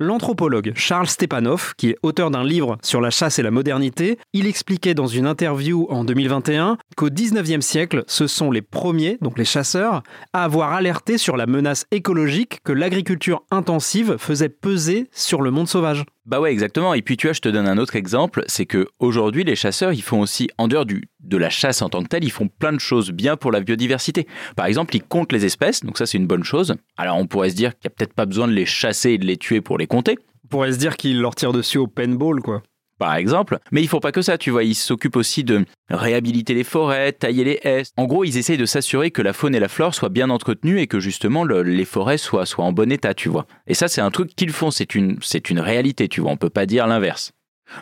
L'anthropologue 0.01 0.73
Charles 0.75 1.07
Stepanov, 1.07 1.75
qui 1.77 1.91
est 1.91 1.97
auteur 2.03 2.33
d'un 2.33 2.43
livre 2.43 2.79
sur 2.83 3.01
la 3.01 3.11
chasse 3.11 3.39
et 3.39 3.45
la 3.45 3.53
modernité, 3.53 4.19
il 4.33 4.49
expliquait 4.49 4.93
dans 4.93 5.07
une 5.07 5.25
interview 5.25 5.87
en 5.89 6.03
2021 6.03 6.79
qu'au 6.97 7.11
19e 7.11 7.61
siècle, 7.61 8.03
ce 8.09 8.27
sont 8.27 8.51
les 8.51 8.61
premiers, 8.61 9.19
donc 9.21 9.39
les 9.39 9.45
chasseurs, 9.45 10.03
à 10.33 10.43
avoir 10.43 10.73
alerté 10.73 11.17
sur 11.17 11.37
la 11.37 11.47
menace 11.47 11.87
écologique 11.93 12.59
que 12.65 12.73
l'agriculture 12.73 13.45
intensive 13.53 14.17
faisait 14.19 14.49
peser 14.49 15.09
sur 15.13 15.43
le 15.43 15.53
monde 15.53 15.69
sauvage. 15.69 16.05
Bah 16.27 16.41
ouais, 16.41 16.53
exactement. 16.53 16.95
Et 16.95 17.03
puis 17.03 17.19
tu 17.19 17.27
vois, 17.27 17.35
je 17.35 17.41
te 17.41 17.51
donne 17.51 17.69
un 17.69 17.77
autre 17.77 17.97
exemple, 17.97 18.45
c'est 18.47 18.65
que 18.65 18.89
aujourd'hui 18.99 19.45
les 19.45 19.57
chasseurs, 19.57 19.93
ils 19.93 20.03
font 20.03 20.21
aussi 20.21 20.49
en 20.57 20.69
dehors 20.69 20.87
du 20.87 21.03
de 21.21 21.37
la 21.37 21.51
chasse 21.51 21.83
en 21.83 21.91
tant 21.91 22.03
que 22.03 22.09
telle, 22.09 22.25
ils 22.25 22.31
font 22.31 22.49
plein 22.49 22.73
de 22.73 22.81
choses 22.81 23.11
bien 23.11 23.37
pour 23.37 23.53
la 23.53 23.61
biodiversité. 23.61 24.27
Par 24.57 24.67
exemple, 24.67 24.97
ils 24.97 25.03
comptent 25.03 25.33
les 25.33 25.45
espèces, 25.45 25.83
donc 25.83 25.99
ça 25.99 26.07
c'est 26.07 26.17
une 26.17 26.27
bonne 26.27 26.45
chose. 26.45 26.75
Alors 26.97 27.19
on 27.19 27.27
pourrait 27.27 27.51
se 27.51 27.57
dire 27.57 27.73
qu'il 27.73 27.89
n'y 27.91 27.93
a 27.93 27.97
peut-être 27.97 28.15
pas 28.15 28.25
besoin 28.25 28.49
de 28.49 28.53
les 28.53 28.65
chasser 28.65 29.11
et 29.11 29.19
de 29.19 29.27
les 29.27 29.37
tuer 29.37 29.61
pour 29.61 29.77
les 29.77 29.87
compter. 29.87 30.17
On 30.45 30.49
pourrait 30.49 30.73
se 30.73 30.79
dire 30.79 30.97
qu'il 30.97 31.21
leur 31.21 31.35
tire 31.35 31.53
dessus 31.53 31.79
au 31.79 31.87
paintball, 31.87 32.41
quoi. 32.41 32.63
Par 32.99 33.15
exemple. 33.15 33.59
Mais 33.71 33.83
ils 33.83 33.89
font 33.89 34.01
pas 34.01 34.13
que 34.13 34.23
ça, 34.23 34.39
tu 34.39 34.51
vois. 34.51 34.65
Ils 34.65 34.75
s'occupent 34.75 35.17
aussi 35.17 35.45
de 35.45 35.65
réhabiliter 35.91 36.55
les 36.55 36.65
forêts, 36.65 37.13
tailler 37.13 37.45
les 37.45 37.61
haies. 37.65 37.83
En 37.97 38.05
gros, 38.05 38.25
ils 38.25 38.37
essayent 38.39 38.57
de 38.59 38.67
s'assurer 38.67 39.11
que 39.11 39.23
la 39.23 39.33
faune 39.33 39.55
et 39.55 39.61
la 39.61 39.69
flore 39.69 39.95
soient 39.95 40.09
bien 40.09 40.31
entretenues 40.31 40.81
et 40.81 40.87
que 40.87 41.01
justement 41.01 41.45
le- 41.45 41.63
les 41.63 41.85
forêts 41.85 42.19
soient, 42.19 42.47
soient 42.47 42.65
en 42.65 42.73
bon 42.73 42.91
état, 42.93 43.15
tu 43.15 43.29
vois. 43.29 43.47
Et 43.67 43.75
ça, 43.75 43.89
c'est 43.89 44.01
un 44.01 44.11
truc 44.11 44.35
qu'ils 44.35 44.53
font. 44.53 44.71
C'est 44.71 44.95
une, 44.95 45.19
c'est 45.23 45.51
une 45.51 45.61
réalité, 45.61 46.09
tu 46.09 46.21
vois. 46.21 46.31
On 46.31 46.37
peut 46.37 46.51
pas 46.51 46.67
dire 46.67 46.87
l'inverse. 46.87 47.33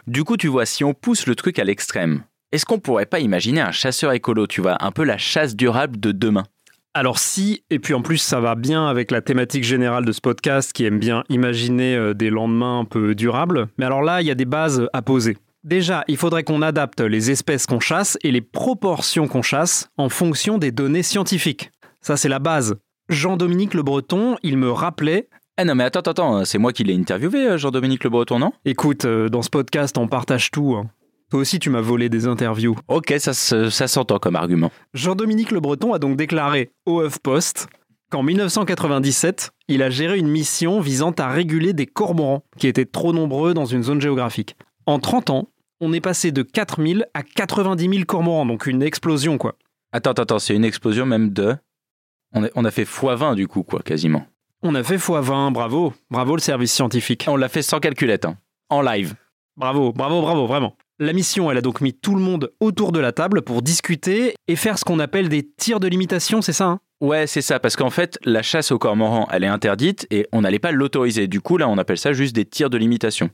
Du 0.06 0.24
coup, 0.24 0.36
tu 0.36 0.48
vois, 0.48 0.66
si 0.66 0.84
on 0.84 0.94
pousse 0.94 1.26
le 1.26 1.34
truc 1.34 1.58
à 1.58 1.64
l'extrême, 1.64 2.24
est-ce 2.52 2.64
qu'on 2.66 2.78
pourrait 2.78 3.06
pas 3.06 3.20
imaginer 3.20 3.60
un 3.60 3.72
chasseur 3.72 4.12
écolo, 4.12 4.46
tu 4.46 4.60
vois, 4.60 4.76
un 4.84 4.92
peu 4.92 5.04
la 5.04 5.18
chasse 5.18 5.56
durable 5.56 5.98
de 5.98 6.12
demain? 6.12 6.44
Alors 6.94 7.18
si, 7.18 7.64
et 7.70 7.78
puis 7.78 7.94
en 7.94 8.02
plus 8.02 8.18
ça 8.18 8.38
va 8.40 8.54
bien 8.54 8.86
avec 8.86 9.10
la 9.10 9.22
thématique 9.22 9.64
générale 9.64 10.04
de 10.04 10.12
ce 10.12 10.20
podcast 10.20 10.72
qui 10.74 10.84
aime 10.84 10.98
bien 10.98 11.24
imaginer 11.30 11.96
euh, 11.96 12.12
des 12.12 12.28
lendemains 12.28 12.80
un 12.80 12.84
peu 12.84 13.14
durables, 13.14 13.68
mais 13.78 13.86
alors 13.86 14.02
là 14.02 14.20
il 14.20 14.26
y 14.26 14.30
a 14.30 14.34
des 14.34 14.44
bases 14.44 14.86
à 14.92 15.00
poser. 15.00 15.38
Déjà, 15.64 16.02
il 16.08 16.16
faudrait 16.16 16.42
qu'on 16.42 16.60
adapte 16.60 17.00
les 17.00 17.30
espèces 17.30 17.66
qu'on 17.66 17.78
chasse 17.80 18.18
et 18.24 18.32
les 18.32 18.40
proportions 18.40 19.28
qu'on 19.28 19.42
chasse 19.42 19.88
en 19.96 20.08
fonction 20.08 20.58
des 20.58 20.72
données 20.72 21.04
scientifiques. 21.04 21.70
Ça 22.02 22.16
c'est 22.16 22.28
la 22.28 22.40
base. 22.40 22.74
Jean-Dominique 23.08 23.72
Le 23.74 23.82
Breton, 23.82 24.36
il 24.42 24.58
me 24.58 24.70
rappelait 24.70 25.28
Ah 25.56 25.64
non, 25.64 25.74
mais 25.74 25.84
attends, 25.84 26.00
attends, 26.00 26.10
attends, 26.10 26.44
c'est 26.44 26.58
moi 26.58 26.72
qui 26.72 26.84
l'ai 26.84 26.94
interviewé, 26.94 27.46
euh, 27.48 27.58
Jean-Dominique 27.58 28.04
Le 28.04 28.10
Breton, 28.10 28.38
non? 28.38 28.52
Écoute, 28.66 29.04
euh, 29.06 29.28
dans 29.30 29.42
ce 29.42 29.50
podcast, 29.50 29.96
on 29.96 30.08
partage 30.08 30.50
tout. 30.50 30.74
hein. 30.74 30.90
Toi 31.32 31.40
aussi, 31.40 31.58
tu 31.58 31.70
m'as 31.70 31.80
volé 31.80 32.10
des 32.10 32.26
interviews. 32.26 32.76
Ok, 32.88 33.14
ça, 33.18 33.32
se- 33.32 33.70
ça 33.70 33.88
s'entend 33.88 34.18
comme 34.18 34.36
argument. 34.36 34.70
Jean-Dominique 34.92 35.50
Le 35.50 35.60
Breton 35.60 35.94
a 35.94 35.98
donc 35.98 36.14
déclaré 36.18 36.72
au 36.84 37.02
HuffPost 37.02 37.68
qu'en 38.10 38.22
1997, 38.22 39.50
il 39.68 39.82
a 39.82 39.88
géré 39.88 40.18
une 40.18 40.28
mission 40.28 40.78
visant 40.80 41.12
à 41.12 41.30
réguler 41.30 41.72
des 41.72 41.86
cormorans 41.86 42.42
qui 42.58 42.66
étaient 42.66 42.84
trop 42.84 43.14
nombreux 43.14 43.54
dans 43.54 43.64
une 43.64 43.82
zone 43.82 43.98
géographique. 43.98 44.56
En 44.84 44.98
30 44.98 45.30
ans, 45.30 45.48
on 45.80 45.94
est 45.94 46.02
passé 46.02 46.32
de 46.32 46.42
4000 46.42 47.06
à 47.14 47.22
90 47.22 47.88
000 47.88 48.04
cormorans, 48.04 48.44
donc 48.44 48.66
une 48.66 48.82
explosion 48.82 49.38
quoi. 49.38 49.54
Attends, 49.92 50.10
attends, 50.10 50.24
attends, 50.24 50.38
c'est 50.38 50.54
une 50.54 50.66
explosion 50.66 51.06
même 51.06 51.30
de... 51.32 51.56
On 52.34 52.44
a, 52.44 52.48
on 52.56 52.66
a 52.66 52.70
fait 52.70 52.84
x20 52.84 53.36
du 53.36 53.48
coup, 53.48 53.62
quoi, 53.62 53.80
quasiment. 53.80 54.26
On 54.62 54.74
a 54.74 54.82
fait 54.82 54.96
x20, 54.96 55.50
bravo, 55.50 55.94
bravo 56.10 56.36
le 56.36 56.42
service 56.42 56.74
scientifique. 56.74 57.24
On 57.26 57.36
l'a 57.36 57.48
fait 57.48 57.62
sans 57.62 57.80
calculette, 57.80 58.26
hein. 58.26 58.36
en 58.68 58.82
live. 58.82 59.14
Bravo, 59.56 59.94
bravo, 59.94 60.20
bravo, 60.20 60.46
vraiment. 60.46 60.76
La 61.02 61.12
mission, 61.12 61.50
elle 61.50 61.58
a 61.58 61.62
donc 61.62 61.80
mis 61.80 61.92
tout 61.92 62.14
le 62.14 62.20
monde 62.20 62.52
autour 62.60 62.92
de 62.92 63.00
la 63.00 63.10
table 63.10 63.42
pour 63.42 63.60
discuter 63.60 64.36
et 64.46 64.54
faire 64.54 64.78
ce 64.78 64.84
qu'on 64.84 65.00
appelle 65.00 65.28
des 65.28 65.42
tirs 65.42 65.80
de 65.80 65.88
limitation, 65.88 66.42
c'est 66.42 66.52
ça 66.52 66.66
hein? 66.66 66.80
Ouais, 67.00 67.26
c'est 67.26 67.42
ça, 67.42 67.58
parce 67.58 67.74
qu'en 67.74 67.90
fait, 67.90 68.20
la 68.24 68.40
chasse 68.40 68.70
au 68.70 68.78
cormoran, 68.78 69.26
elle 69.32 69.42
est 69.42 69.48
interdite 69.48 70.06
et 70.12 70.28
on 70.30 70.42
n'allait 70.42 70.60
pas 70.60 70.70
l'autoriser. 70.70 71.26
Du 71.26 71.40
coup, 71.40 71.56
là, 71.56 71.68
on 71.68 71.76
appelle 71.76 71.98
ça 71.98 72.12
juste 72.12 72.36
des 72.36 72.44
tirs 72.44 72.70
de 72.70 72.78
limitation. 72.78 73.30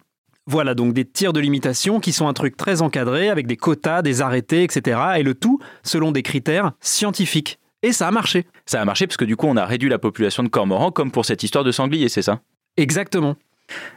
Voilà, 0.46 0.74
donc 0.74 0.94
des 0.94 1.04
tirs 1.04 1.34
de 1.34 1.40
limitation 1.40 2.00
qui 2.00 2.12
sont 2.12 2.26
un 2.26 2.32
truc 2.32 2.56
très 2.56 2.80
encadré, 2.80 3.28
avec 3.28 3.46
des 3.46 3.58
quotas, 3.58 4.00
des 4.00 4.22
arrêtés, 4.22 4.62
etc. 4.62 4.98
Et 5.18 5.22
le 5.22 5.34
tout 5.34 5.60
selon 5.82 6.10
des 6.10 6.22
critères 6.22 6.72
scientifiques. 6.80 7.58
Et 7.82 7.92
ça 7.92 8.08
a 8.08 8.10
marché. 8.10 8.46
Ça 8.64 8.80
a 8.80 8.84
marché 8.86 9.06
parce 9.06 9.18
que 9.18 9.26
du 9.26 9.36
coup, 9.36 9.46
on 9.46 9.58
a 9.58 9.66
réduit 9.66 9.90
la 9.90 9.98
population 9.98 10.42
de 10.42 10.48
cormorans, 10.48 10.90
comme 10.90 11.10
pour 11.10 11.26
cette 11.26 11.42
histoire 11.42 11.64
de 11.64 11.72
sanglier, 11.72 12.08
c'est 12.08 12.22
ça? 12.22 12.40
Exactement. 12.78 13.36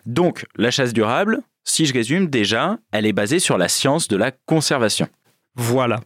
Donc, 0.05 0.45
la 0.57 0.71
chasse 0.71 0.91
durable, 0.91 1.41
si 1.63 1.85
je 1.85 1.93
résume 1.93 2.27
déjà, 2.27 2.77
elle 2.91 3.05
est 3.05 3.13
basée 3.13 3.39
sur 3.39 3.57
la 3.57 3.67
science 3.67 4.07
de 4.07 4.17
la 4.17 4.31
conservation. 4.31 5.07
Voilà. 5.55 6.01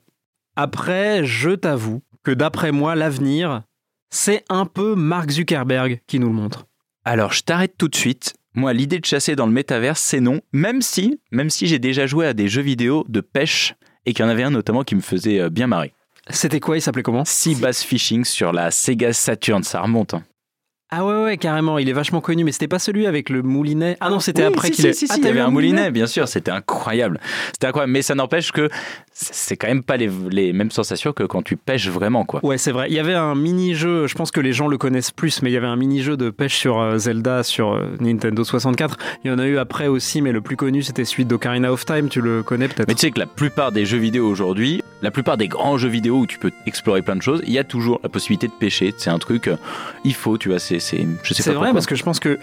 Après, 0.55 1.25
je 1.25 1.51
t'avoue 1.51 2.01
que 2.23 2.31
d'après 2.31 2.71
moi, 2.71 2.95
l'avenir, 2.95 3.63
c'est 4.09 4.43
un 4.49 4.65
peu 4.65 4.95
Mark 4.95 5.29
Zuckerberg 5.29 6.01
qui 6.07 6.19
nous 6.19 6.27
le 6.27 6.33
montre. 6.33 6.65
Alors, 7.03 7.33
je 7.33 7.41
t'arrête 7.43 7.75
tout 7.77 7.87
de 7.87 7.95
suite. 7.95 8.35
Moi, 8.53 8.73
l'idée 8.73 8.99
de 8.99 9.05
chasser 9.05 9.35
dans 9.35 9.45
le 9.45 9.51
métaverse, 9.51 9.99
c'est 10.01 10.21
non, 10.21 10.39
même 10.53 10.81
si, 10.81 11.19
même 11.31 11.49
si 11.49 11.67
j'ai 11.67 11.79
déjà 11.79 12.07
joué 12.07 12.25
à 12.25 12.33
des 12.33 12.47
jeux 12.47 12.61
vidéo 12.61 13.05
de 13.09 13.19
pêche 13.21 13.75
et 14.05 14.13
qu'il 14.13 14.23
y 14.23 14.27
en 14.27 14.31
avait 14.31 14.43
un 14.43 14.51
notamment 14.51 14.83
qui 14.83 14.95
me 14.95 15.01
faisait 15.01 15.41
euh, 15.41 15.49
bien 15.49 15.67
marrer. 15.67 15.93
C'était 16.29 16.59
quoi? 16.61 16.77
Il 16.77 16.81
s'appelait 16.81 17.03
comment? 17.03 17.25
Sea 17.25 17.55
Bass 17.55 17.83
Fishing 17.83 18.23
sur 18.23 18.53
la 18.53 18.71
Sega 18.71 19.13
Saturn, 19.13 19.61
ça 19.63 19.81
remonte. 19.81 20.13
hein. 20.13 20.23
Ah 20.91 21.03
ouais, 21.03 21.23
ouais, 21.23 21.37
carrément, 21.37 21.79
il 21.79 21.89
est 21.89 21.93
vachement 21.93 22.21
connu, 22.21 22.43
mais 22.43 22.51
c'était 22.51 22.67
pas 22.67 22.77
celui 22.77 23.07
avec 23.07 23.29
le 23.29 23.41
moulinet. 23.41 23.97
Ah 23.99 24.09
non, 24.11 24.19
c'était 24.19 24.43
Oui, 24.43 24.53
après 24.53 24.67
si, 24.67 24.73
qu'il 24.83 24.93
si, 24.93 25.07
si, 25.07 25.07
Ah, 25.09 25.15
si, 25.15 25.21
il 25.21 25.25
y 25.25 25.29
avait 25.29 25.39
un 25.39 25.49
moulinet, 25.49 25.89
bien 25.89 26.05
sûr, 26.05 26.27
c'était 26.27 26.51
incroyable. 26.51 27.19
C'était 27.53 27.67
incroyable, 27.67 27.91
mais 27.91 28.03
ça 28.03 28.13
n'empêche 28.13 28.51
que 28.51 28.69
c'est 29.11 29.57
quand 29.57 29.67
même 29.67 29.81
pas 29.81 29.97
les, 29.97 30.09
les 30.29 30.53
mêmes 30.53 30.69
sensations 30.69 31.11
que 31.11 31.23
quand 31.23 31.41
tu 31.41 31.57
pêches 31.57 31.87
vraiment, 31.87 32.23
quoi. 32.23 32.45
Ouais, 32.45 32.59
c'est 32.59 32.71
vrai. 32.71 32.87
Il 32.89 32.93
y 32.93 32.99
avait 32.99 33.15
un 33.15 33.33
mini-jeu, 33.33 34.05
je 34.05 34.13
pense 34.13 34.29
que 34.29 34.39
les 34.41 34.53
gens 34.53 34.67
le 34.67 34.77
connaissent 34.77 35.11
plus, 35.11 35.41
mais 35.41 35.49
il 35.49 35.53
y 35.53 35.57
avait 35.57 35.65
un 35.65 35.75
mini-jeu 35.75 36.17
de 36.17 36.29
pêche 36.29 36.55
sur 36.55 36.79
euh, 36.79 36.97
Zelda 36.97 37.41
sur 37.41 37.73
euh, 37.73 37.95
Nintendo 37.99 38.43
64. 38.43 38.97
Il 39.23 39.31
y 39.31 39.33
en 39.33 39.39
a 39.39 39.47
eu 39.47 39.57
après 39.57 39.87
aussi, 39.87 40.21
mais 40.21 40.31
le 40.31 40.41
plus 40.41 40.55
connu, 40.55 40.83
c'était 40.83 41.05
celui 41.05 41.25
d'Ocarina 41.25 41.71
of 41.71 41.83
Time. 41.85 42.09
Tu 42.09 42.21
le 42.21 42.43
connais 42.43 42.67
peut-être? 42.67 42.87
Mais 42.87 42.93
tu 42.93 43.01
sais 43.01 43.11
que 43.11 43.19
la 43.19 43.25
plupart 43.25 43.71
des 43.71 43.85
jeux 43.85 43.97
vidéo 43.97 44.27
aujourd'hui, 44.27 44.83
la 45.01 45.11
plupart 45.11 45.37
des 45.37 45.47
grands 45.47 45.77
jeux 45.77 45.89
vidéo 45.89 46.19
où 46.19 46.27
tu 46.27 46.37
peux 46.37 46.51
explorer 46.65 47.01
plein 47.01 47.15
de 47.15 47.21
choses, 47.21 47.41
il 47.45 47.53
y 47.53 47.59
a 47.59 47.63
toujours 47.63 47.99
la 48.03 48.09
possibilité 48.09 48.47
de 48.47 48.53
pêcher. 48.53 48.93
C'est 48.97 49.09
un 49.09 49.19
truc, 49.19 49.47
euh, 49.47 49.55
il 50.03 50.13
faut, 50.13 50.37
tu 50.37 50.49
vois, 50.49 50.59
c'est, 50.59 50.74
c'est, 50.79 51.07
je 51.23 51.33
sais 51.33 51.43
C'est 51.43 51.49
pas 51.51 51.55
vrai, 51.57 51.67
pourquoi. 51.67 51.73
parce 51.73 51.85
que 51.85 51.95
je 51.95 52.03
pense 52.03 52.19
que, 52.19 52.39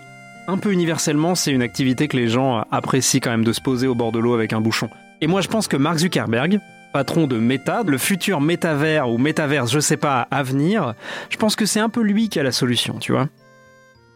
un 0.48 0.58
peu 0.58 0.72
universellement, 0.72 1.34
c'est 1.34 1.52
une 1.52 1.62
activité 1.62 2.08
que 2.08 2.16
les 2.16 2.28
gens 2.28 2.64
apprécient 2.70 3.20
quand 3.22 3.30
même 3.30 3.44
de 3.44 3.52
se 3.52 3.60
poser 3.60 3.86
au 3.86 3.94
bord 3.94 4.12
de 4.12 4.18
l'eau 4.18 4.34
avec 4.34 4.52
un 4.52 4.60
bouchon. 4.60 4.88
Et 5.20 5.26
moi, 5.26 5.40
je 5.40 5.48
pense 5.48 5.68
que 5.68 5.76
Mark 5.76 5.98
Zuckerberg, 5.98 6.58
patron 6.92 7.26
de 7.26 7.38
Meta, 7.38 7.82
le 7.86 7.96
futur 7.96 8.40
métavers 8.40 9.08
ou 9.08 9.18
métaverse, 9.18 9.70
je 9.72 9.78
sais 9.80 9.96
pas, 9.96 10.26
à 10.30 10.42
venir, 10.42 10.94
je 11.30 11.36
pense 11.36 11.56
que 11.56 11.64
c'est 11.64 11.80
un 11.80 11.88
peu 11.88 12.02
lui 12.02 12.28
qui 12.28 12.40
a 12.40 12.42
la 12.42 12.52
solution, 12.52 12.98
tu 12.98 13.12
vois. 13.12 13.28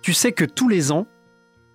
Tu 0.03 0.13
sais 0.13 0.33
que 0.33 0.45
tous 0.45 0.69
les 0.69 0.93
ans, 0.93 1.07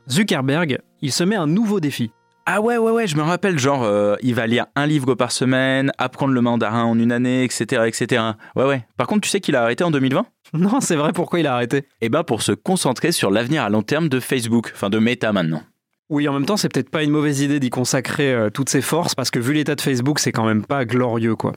Zuckerberg, 0.09 0.79
il 1.01 1.11
se 1.11 1.23
met 1.23 1.35
un 1.35 1.47
nouveau 1.47 1.79
défi. 1.79 2.11
Ah 2.53 2.59
ouais, 2.59 2.77
ouais, 2.77 2.91
ouais, 2.91 3.07
je 3.07 3.15
me 3.15 3.21
rappelle, 3.21 3.57
genre, 3.57 3.83
euh, 3.83 4.17
il 4.21 4.35
va 4.35 4.45
lire 4.45 4.65
un 4.75 4.85
livre 4.85 5.15
par 5.15 5.31
semaine, 5.31 5.93
apprendre 5.97 6.33
le 6.33 6.41
mandarin 6.41 6.83
en 6.83 6.99
une 6.99 7.13
année, 7.13 7.45
etc., 7.45 7.83
etc. 7.87 8.23
Ouais, 8.57 8.65
ouais. 8.65 8.85
Par 8.97 9.07
contre, 9.07 9.21
tu 9.21 9.29
sais 9.29 9.39
qu'il 9.39 9.55
a 9.55 9.63
arrêté 9.63 9.85
en 9.85 9.91
2020 9.91 10.25
Non, 10.55 10.81
c'est 10.81 10.97
vrai, 10.97 11.13
pourquoi 11.13 11.39
il 11.39 11.47
a 11.47 11.53
arrêté? 11.53 11.85
Eh 12.01 12.09
ben, 12.09 12.25
pour 12.25 12.41
se 12.41 12.51
concentrer 12.51 13.13
sur 13.13 13.31
l'avenir 13.31 13.63
à 13.63 13.69
long 13.69 13.83
terme 13.83 14.09
de 14.09 14.19
Facebook, 14.19 14.69
enfin 14.75 14.89
de 14.89 14.99
Meta 14.99 15.31
maintenant. 15.31 15.63
Oui, 16.09 16.27
en 16.27 16.33
même 16.33 16.45
temps, 16.45 16.57
c'est 16.57 16.67
peut-être 16.67 16.89
pas 16.89 17.03
une 17.03 17.11
mauvaise 17.11 17.39
idée 17.39 17.61
d'y 17.61 17.69
consacrer 17.69 18.33
euh, 18.33 18.49
toutes 18.49 18.67
ses 18.67 18.81
forces, 18.81 19.15
parce 19.15 19.31
que 19.31 19.39
vu 19.39 19.53
l'état 19.53 19.75
de 19.75 19.81
Facebook, 19.81 20.19
c'est 20.19 20.33
quand 20.33 20.45
même 20.45 20.65
pas 20.65 20.83
glorieux, 20.83 21.37
quoi. 21.37 21.53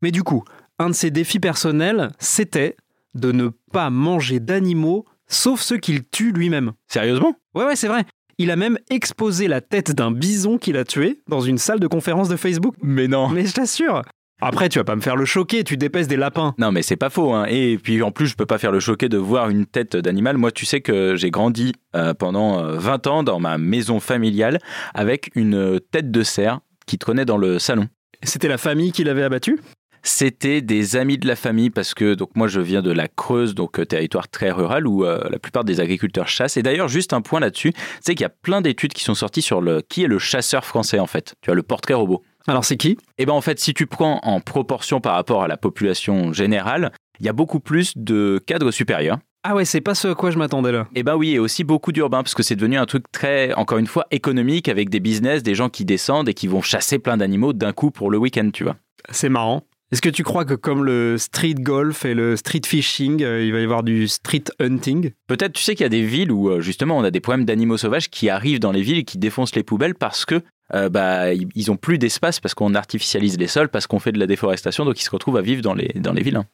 Mais 0.00 0.12
du 0.12 0.22
coup, 0.22 0.44
un 0.78 0.90
de 0.90 0.94
ses 0.94 1.10
défis 1.10 1.40
personnels, 1.40 2.12
c'était 2.20 2.76
de 3.14 3.32
ne 3.32 3.48
pas 3.72 3.90
manger 3.90 4.38
d'animaux, 4.38 5.06
sauf 5.26 5.60
ceux 5.60 5.78
qu'il 5.78 6.04
tue 6.08 6.30
lui-même. 6.30 6.70
Sérieusement? 6.86 7.34
Ouais, 7.56 7.64
ouais, 7.64 7.74
c'est 7.74 7.88
vrai. 7.88 8.04
Il 8.40 8.50
a 8.50 8.56
même 8.56 8.78
exposé 8.88 9.48
la 9.48 9.60
tête 9.60 9.92
d'un 9.92 10.10
bison 10.10 10.56
qu'il 10.56 10.78
a 10.78 10.84
tué 10.84 11.20
dans 11.28 11.42
une 11.42 11.58
salle 11.58 11.78
de 11.78 11.86
conférence 11.86 12.30
de 12.30 12.36
Facebook. 12.36 12.74
Mais 12.82 13.06
non. 13.06 13.28
Mais 13.28 13.44
je 13.44 13.52
t'assure. 13.52 14.00
Après, 14.40 14.70
tu 14.70 14.78
vas 14.78 14.84
pas 14.84 14.96
me 14.96 15.02
faire 15.02 15.14
le 15.14 15.26
choquer, 15.26 15.62
tu 15.62 15.76
dépèces 15.76 16.08
des 16.08 16.16
lapins. 16.16 16.54
Non, 16.56 16.72
mais 16.72 16.80
c'est 16.80 16.96
pas 16.96 17.10
faux. 17.10 17.34
Hein. 17.34 17.44
Et 17.50 17.76
puis 17.76 18.02
en 18.02 18.12
plus, 18.12 18.28
je 18.28 18.36
peux 18.36 18.46
pas 18.46 18.56
faire 18.56 18.72
le 18.72 18.80
choquer 18.80 19.10
de 19.10 19.18
voir 19.18 19.50
une 19.50 19.66
tête 19.66 19.94
d'animal. 19.94 20.38
Moi, 20.38 20.52
tu 20.52 20.64
sais 20.64 20.80
que 20.80 21.16
j'ai 21.16 21.30
grandi 21.30 21.74
euh, 21.94 22.14
pendant 22.14 22.64
euh, 22.64 22.78
20 22.78 23.06
ans 23.08 23.22
dans 23.22 23.40
ma 23.40 23.58
maison 23.58 24.00
familiale 24.00 24.58
avec 24.94 25.30
une 25.34 25.54
euh, 25.54 25.78
tête 25.78 26.10
de 26.10 26.22
cerf 26.22 26.60
qui 26.86 26.96
trônait 26.96 27.26
dans 27.26 27.36
le 27.36 27.58
salon. 27.58 27.88
C'était 28.22 28.48
la 28.48 28.56
famille 28.56 28.92
qui 28.92 29.04
l'avait 29.04 29.22
abattu? 29.22 29.60
C'était 30.02 30.62
des 30.62 30.96
amis 30.96 31.18
de 31.18 31.26
la 31.26 31.36
famille 31.36 31.70
parce 31.70 31.94
que 31.94 32.14
donc 32.14 32.30
moi 32.34 32.48
je 32.48 32.60
viens 32.60 32.82
de 32.82 32.90
la 32.90 33.08
Creuse, 33.08 33.54
donc 33.54 33.78
euh, 33.78 33.84
territoire 33.84 34.28
très 34.28 34.50
rural 34.50 34.86
où 34.86 35.04
euh, 35.04 35.28
la 35.30 35.38
plupart 35.38 35.64
des 35.64 35.80
agriculteurs 35.80 36.28
chassent. 36.28 36.56
Et 36.56 36.62
d'ailleurs, 36.62 36.88
juste 36.88 37.12
un 37.12 37.20
point 37.20 37.40
là-dessus, 37.40 37.72
c'est 38.00 38.14
qu'il 38.14 38.22
y 38.22 38.26
a 38.26 38.30
plein 38.30 38.60
d'études 38.60 38.92
qui 38.92 39.04
sont 39.04 39.14
sorties 39.14 39.42
sur 39.42 39.60
le 39.60 39.82
qui 39.82 40.04
est 40.04 40.08
le 40.08 40.18
chasseur 40.18 40.64
français 40.64 40.98
en 40.98 41.06
fait. 41.06 41.34
Tu 41.42 41.46
vois 41.46 41.54
le 41.54 41.62
portrait 41.62 41.94
robot. 41.94 42.22
Alors 42.46 42.64
c'est 42.64 42.76
qui? 42.76 42.96
Et 43.18 43.26
ben 43.26 43.34
en 43.34 43.42
fait, 43.42 43.58
si 43.60 43.74
tu 43.74 43.86
prends 43.86 44.20
en 44.22 44.40
proportion 44.40 45.00
par 45.00 45.14
rapport 45.14 45.42
à 45.42 45.48
la 45.48 45.56
population 45.56 46.32
générale, 46.32 46.92
il 47.20 47.26
y 47.26 47.28
a 47.28 47.34
beaucoup 47.34 47.60
plus 47.60 47.92
de 47.96 48.42
cadres 48.46 48.70
supérieurs. 48.70 49.18
Ah 49.42 49.54
ouais, 49.54 49.64
c'est 49.64 49.80
pas 49.80 49.94
ce 49.94 50.08
à 50.08 50.14
quoi 50.14 50.30
je 50.30 50.38
m'attendais 50.38 50.70
là. 50.70 50.86
Et 50.94 51.02
ben 51.02 51.16
oui, 51.16 51.32
et 51.32 51.38
aussi 51.38 51.64
beaucoup 51.64 51.92
d'urbains, 51.92 52.22
parce 52.22 52.34
que 52.34 52.42
c'est 52.42 52.56
devenu 52.56 52.76
un 52.76 52.84
truc 52.84 53.04
très, 53.10 53.54
encore 53.54 53.78
une 53.78 53.86
fois, 53.86 54.06
économique, 54.10 54.68
avec 54.68 54.90
des 54.90 55.00
business, 55.00 55.42
des 55.42 55.54
gens 55.54 55.70
qui 55.70 55.86
descendent 55.86 56.28
et 56.28 56.34
qui 56.34 56.46
vont 56.46 56.60
chasser 56.60 56.98
plein 56.98 57.16
d'animaux 57.16 57.54
d'un 57.54 57.72
coup 57.72 57.90
pour 57.90 58.10
le 58.10 58.18
week-end, 58.18 58.50
tu 58.52 58.64
vois. 58.64 58.76
C'est 59.10 59.30
marrant. 59.30 59.62
Est-ce 59.92 60.02
que 60.02 60.08
tu 60.08 60.22
crois 60.22 60.44
que 60.44 60.54
comme 60.54 60.84
le 60.84 61.18
street 61.18 61.54
golf 61.54 62.04
et 62.04 62.14
le 62.14 62.36
street 62.36 62.60
fishing, 62.64 63.24
euh, 63.24 63.44
il 63.44 63.52
va 63.52 63.58
y 63.58 63.64
avoir 63.64 63.82
du 63.82 64.06
street 64.06 64.44
hunting? 64.60 65.10
Peut-être, 65.26 65.52
tu 65.52 65.64
sais 65.64 65.74
qu'il 65.74 65.82
y 65.82 65.86
a 65.86 65.88
des 65.88 66.04
villes 66.04 66.30
où 66.30 66.48
euh, 66.48 66.60
justement 66.60 66.96
on 66.96 67.02
a 67.02 67.10
des 67.10 67.18
problèmes 67.18 67.44
d'animaux 67.44 67.76
sauvages 67.76 68.08
qui 68.08 68.28
arrivent 68.28 68.60
dans 68.60 68.70
les 68.70 68.82
villes 68.82 68.98
et 68.98 69.04
qui 69.04 69.18
défoncent 69.18 69.56
les 69.56 69.64
poubelles 69.64 69.96
parce 69.96 70.24
que 70.24 70.42
euh, 70.74 70.88
bah, 70.88 71.32
ils 71.32 71.70
ont 71.72 71.76
plus 71.76 71.98
d'espace, 71.98 72.38
parce 72.38 72.54
qu'on 72.54 72.76
artificialise 72.76 73.36
les 73.36 73.48
sols, 73.48 73.68
parce 73.68 73.88
qu'on 73.88 73.98
fait 73.98 74.12
de 74.12 74.20
la 74.20 74.28
déforestation, 74.28 74.84
donc 74.84 75.00
ils 75.00 75.04
se 75.04 75.10
retrouvent 75.10 75.38
à 75.38 75.42
vivre 75.42 75.60
dans 75.60 75.74
les, 75.74 75.88
dans 75.96 76.12
les 76.12 76.22
villes. 76.22 76.36
hein. 76.36 76.46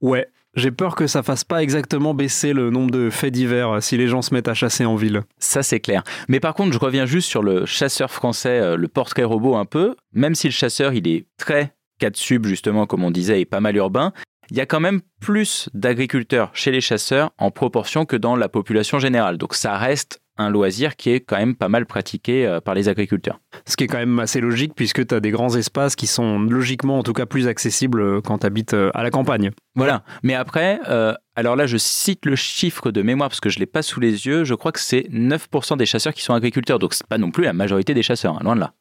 Ouais, 0.00 0.28
j'ai 0.54 0.70
peur 0.70 0.94
que 0.94 1.08
ça 1.08 1.24
fasse 1.24 1.42
pas 1.42 1.64
exactement 1.64 2.14
baisser 2.14 2.52
le 2.52 2.70
nombre 2.70 2.92
de 2.92 3.10
faits 3.10 3.32
divers 3.32 3.82
si 3.82 3.96
les 3.96 4.06
gens 4.06 4.22
se 4.22 4.32
mettent 4.32 4.46
à 4.46 4.54
chasser 4.54 4.84
en 4.84 4.94
ville. 4.94 5.22
Ça, 5.40 5.64
c'est 5.64 5.80
clair. 5.80 6.04
Mais 6.28 6.38
par 6.38 6.54
contre, 6.54 6.72
je 6.72 6.78
reviens 6.78 7.06
juste 7.06 7.28
sur 7.28 7.42
le 7.42 7.66
chasseur 7.66 8.12
français, 8.12 8.76
le 8.76 8.86
portrait 8.86 9.24
robot 9.24 9.56
un 9.56 9.64
peu. 9.64 9.96
Même 10.12 10.36
si 10.36 10.46
le 10.46 10.52
chasseur, 10.52 10.92
il 10.92 11.08
est 11.08 11.26
très 11.38 11.74
4 12.04 12.16
sub, 12.18 12.44
justement, 12.44 12.84
comme 12.84 13.02
on 13.02 13.10
disait, 13.10 13.40
et 13.40 13.46
pas 13.46 13.60
mal 13.60 13.76
urbain, 13.76 14.12
il 14.50 14.58
y 14.58 14.60
a 14.60 14.66
quand 14.66 14.78
même 14.78 15.00
plus 15.22 15.70
d'agriculteurs 15.72 16.50
chez 16.52 16.70
les 16.70 16.82
chasseurs 16.82 17.30
en 17.38 17.50
proportion 17.50 18.04
que 18.04 18.14
dans 18.14 18.36
la 18.36 18.50
population 18.50 18.98
générale. 18.98 19.38
Donc 19.38 19.54
ça 19.54 19.78
reste 19.78 20.20
un 20.36 20.50
loisir 20.50 20.96
qui 20.96 21.08
est 21.08 21.20
quand 21.20 21.38
même 21.38 21.54
pas 21.54 21.70
mal 21.70 21.86
pratiqué 21.86 22.46
euh, 22.46 22.60
par 22.60 22.74
les 22.74 22.90
agriculteurs. 22.90 23.40
Ce 23.64 23.74
qui 23.74 23.84
est 23.84 23.86
quand 23.86 23.96
même 23.96 24.18
assez 24.18 24.42
logique 24.42 24.74
puisque 24.76 25.06
tu 25.06 25.14
as 25.14 25.20
des 25.20 25.30
grands 25.30 25.56
espaces 25.56 25.96
qui 25.96 26.06
sont 26.06 26.40
logiquement 26.40 26.98
en 26.98 27.02
tout 27.02 27.14
cas 27.14 27.24
plus 27.24 27.48
accessibles 27.48 28.02
euh, 28.02 28.20
quand 28.20 28.40
tu 28.40 28.46
habites 28.46 28.74
à 28.74 29.02
la 29.02 29.10
campagne. 29.10 29.50
Voilà. 29.74 30.04
Mais 30.22 30.34
après, 30.34 30.80
euh, 30.90 31.14
alors 31.36 31.56
là, 31.56 31.64
je 31.66 31.78
cite 31.78 32.26
le 32.26 32.36
chiffre 32.36 32.90
de 32.90 33.00
mémoire 33.00 33.30
parce 33.30 33.40
que 33.40 33.48
je 33.48 33.58
l'ai 33.58 33.66
pas 33.66 33.80
sous 33.80 34.00
les 34.00 34.26
yeux. 34.26 34.44
Je 34.44 34.52
crois 34.54 34.72
que 34.72 34.80
c'est 34.80 35.08
9% 35.10 35.78
des 35.78 35.86
chasseurs 35.86 36.12
qui 36.12 36.20
sont 36.20 36.34
agriculteurs. 36.34 36.78
Donc 36.78 36.92
c'est 36.92 37.06
pas 37.06 37.16
non 37.16 37.30
plus 37.30 37.44
la 37.44 37.54
majorité 37.54 37.94
des 37.94 38.02
chasseurs, 38.02 38.34
hein, 38.34 38.40
loin 38.42 38.56
de 38.56 38.60
là. 38.60 38.74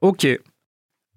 Ok. 0.00 0.28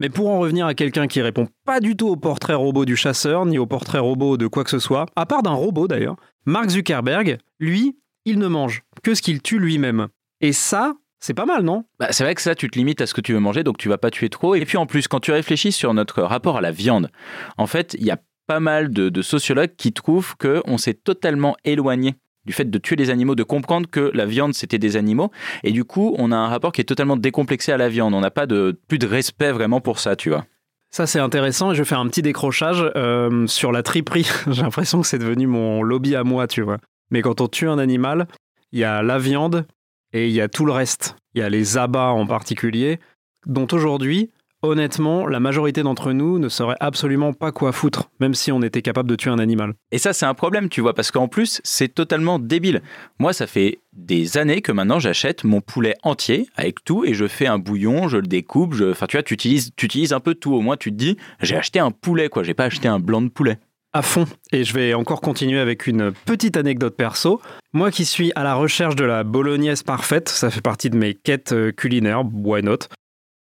Mais 0.01 0.09
pour 0.09 0.31
en 0.31 0.39
revenir 0.39 0.65
à 0.65 0.73
quelqu'un 0.73 1.05
qui 1.05 1.21
répond 1.21 1.47
pas 1.63 1.79
du 1.79 1.95
tout 1.95 2.07
au 2.07 2.15
portrait 2.15 2.55
robot 2.55 2.85
du 2.85 2.95
chasseur, 2.95 3.45
ni 3.45 3.59
au 3.59 3.67
portrait 3.67 3.99
robot 3.99 4.35
de 4.35 4.47
quoi 4.47 4.63
que 4.63 4.71
ce 4.71 4.79
soit, 4.79 5.05
à 5.15 5.27
part 5.27 5.43
d'un 5.43 5.51
robot 5.51 5.87
d'ailleurs, 5.87 6.15
Mark 6.47 6.69
Zuckerberg, 6.69 7.37
lui, 7.59 7.99
il 8.25 8.39
ne 8.39 8.47
mange 8.47 8.81
que 9.03 9.13
ce 9.13 9.21
qu'il 9.21 9.43
tue 9.43 9.59
lui-même. 9.59 10.07
Et 10.39 10.53
ça, 10.53 10.95
c'est 11.19 11.35
pas 11.35 11.45
mal, 11.45 11.61
non? 11.61 11.85
Bah, 11.99 12.07
c'est 12.09 12.23
vrai 12.23 12.33
que 12.33 12.41
ça, 12.41 12.55
tu 12.55 12.67
te 12.67 12.79
limites 12.79 12.99
à 13.01 13.05
ce 13.05 13.13
que 13.13 13.21
tu 13.21 13.31
veux 13.31 13.39
manger, 13.39 13.63
donc 13.63 13.77
tu 13.77 13.89
vas 13.89 13.99
pas 13.99 14.09
tuer 14.09 14.29
trop. 14.29 14.55
Et 14.55 14.65
puis 14.65 14.79
en 14.79 14.87
plus, 14.87 15.07
quand 15.07 15.19
tu 15.19 15.31
réfléchis 15.31 15.71
sur 15.71 15.93
notre 15.93 16.23
rapport 16.23 16.57
à 16.57 16.61
la 16.61 16.71
viande, 16.71 17.11
en 17.59 17.67
fait, 17.67 17.95
il 17.99 18.03
y 18.03 18.09
a 18.09 18.17
pas 18.47 18.59
mal 18.59 18.89
de, 18.89 19.09
de 19.09 19.21
sociologues 19.21 19.75
qui 19.77 19.93
trouvent 19.93 20.35
qu'on 20.35 20.79
s'est 20.79 20.95
totalement 20.95 21.55
éloigné 21.63 22.15
du 22.45 22.53
fait 22.53 22.69
de 22.69 22.77
tuer 22.77 22.95
les 22.95 23.09
animaux, 23.09 23.35
de 23.35 23.43
comprendre 23.43 23.89
que 23.89 24.11
la 24.13 24.25
viande 24.25 24.53
c'était 24.53 24.79
des 24.79 24.97
animaux, 24.97 25.31
et 25.63 25.71
du 25.71 25.83
coup 25.83 26.15
on 26.17 26.31
a 26.31 26.35
un 26.35 26.47
rapport 26.47 26.71
qui 26.71 26.81
est 26.81 26.85
totalement 26.85 27.17
décomplexé 27.17 27.71
à 27.71 27.77
la 27.77 27.89
viande. 27.89 28.13
On 28.13 28.21
n'a 28.21 28.31
pas 28.31 28.45
de 28.45 28.79
plus 28.87 28.99
de 28.99 29.07
respect 29.07 29.51
vraiment 29.51 29.81
pour 29.81 29.99
ça, 29.99 30.15
tu 30.15 30.29
vois. 30.29 30.45
Ça, 30.93 31.07
c'est 31.07 31.19
intéressant 31.19 31.71
et 31.71 31.75
je 31.75 31.81
vais 31.81 31.87
faire 31.87 32.01
un 32.01 32.07
petit 32.07 32.21
décrochage 32.21 32.83
euh, 32.97 33.47
sur 33.47 33.71
la 33.71 33.81
triperie. 33.81 34.29
J'ai 34.51 34.61
l'impression 34.61 34.99
que 34.99 35.07
c'est 35.07 35.19
devenu 35.19 35.47
mon 35.47 35.81
lobby 35.83 36.17
à 36.17 36.25
moi, 36.25 36.47
tu 36.47 36.61
vois. 36.61 36.79
Mais 37.11 37.21
quand 37.21 37.39
on 37.39 37.47
tue 37.47 37.69
un 37.69 37.79
animal, 37.79 38.27
il 38.73 38.79
y 38.79 38.83
a 38.83 39.01
la 39.01 39.17
viande 39.17 39.65
et 40.11 40.27
il 40.27 40.33
y 40.33 40.41
a 40.41 40.49
tout 40.49 40.65
le 40.65 40.73
reste. 40.73 41.15
Il 41.33 41.39
y 41.39 41.43
a 41.43 41.49
les 41.49 41.77
abats 41.77 42.09
en 42.09 42.27
particulier, 42.27 42.99
dont 43.45 43.67
aujourd'hui, 43.71 44.31
honnêtement, 44.61 45.27
la 45.27 45.39
majorité 45.39 45.83
d'entre 45.83 46.13
nous 46.13 46.39
ne 46.39 46.49
saurait 46.49 46.77
absolument 46.79 47.33
pas 47.33 47.51
quoi 47.51 47.71
foutre, 47.71 48.09
même 48.19 48.33
si 48.33 48.51
on 48.51 48.61
était 48.61 48.81
capable 48.81 49.09
de 49.09 49.15
tuer 49.15 49.31
un 49.31 49.39
animal. 49.39 49.73
Et 49.91 49.97
ça, 49.97 50.13
c'est 50.13 50.25
un 50.25 50.33
problème, 50.33 50.69
tu 50.69 50.81
vois, 50.81 50.93
parce 50.93 51.11
qu'en 51.11 51.27
plus, 51.27 51.61
c'est 51.63 51.93
totalement 51.93 52.39
débile. 52.39 52.81
Moi, 53.19 53.33
ça 53.33 53.47
fait 53.47 53.79
des 53.93 54.37
années 54.37 54.61
que 54.61 54.71
maintenant, 54.71 54.99
j'achète 54.99 55.43
mon 55.43 55.61
poulet 55.61 55.95
entier 56.03 56.47
avec 56.55 56.83
tout 56.83 57.05
et 57.05 57.13
je 57.13 57.27
fais 57.27 57.47
un 57.47 57.59
bouillon, 57.59 58.07
je 58.07 58.17
le 58.17 58.27
découpe. 58.27 58.73
Je... 58.73 58.91
Enfin, 58.91 59.07
tu 59.07 59.17
vois, 59.17 59.23
tu 59.23 59.33
utilises, 59.33 59.71
tu 59.75 59.85
utilises 59.85 60.13
un 60.13 60.19
peu 60.19 60.35
tout. 60.35 60.53
Au 60.53 60.61
moins, 60.61 60.77
tu 60.77 60.91
te 60.91 60.97
dis, 60.97 61.17
j'ai 61.41 61.55
acheté 61.55 61.79
un 61.79 61.91
poulet, 61.91 62.29
quoi. 62.29 62.43
J'ai 62.43 62.53
pas 62.53 62.65
acheté 62.65 62.87
un 62.87 62.99
blanc 62.99 63.21
de 63.21 63.29
poulet. 63.29 63.57
À 63.93 64.01
fond. 64.01 64.25
Et 64.53 64.63
je 64.63 64.73
vais 64.73 64.93
encore 64.93 65.19
continuer 65.19 65.59
avec 65.59 65.85
une 65.85 66.13
petite 66.25 66.55
anecdote 66.55 66.95
perso. 66.95 67.41
Moi 67.73 67.91
qui 67.91 68.05
suis 68.05 68.31
à 68.35 68.43
la 68.43 68.53
recherche 68.55 68.95
de 68.95 69.03
la 69.03 69.25
bolognaise 69.25 69.83
parfaite, 69.83 70.29
ça 70.29 70.49
fait 70.49 70.61
partie 70.61 70.89
de 70.89 70.95
mes 70.95 71.13
quêtes 71.13 71.51
euh, 71.51 71.73
culinaires, 71.73 72.23
why 72.33 72.63
not? 72.63 72.87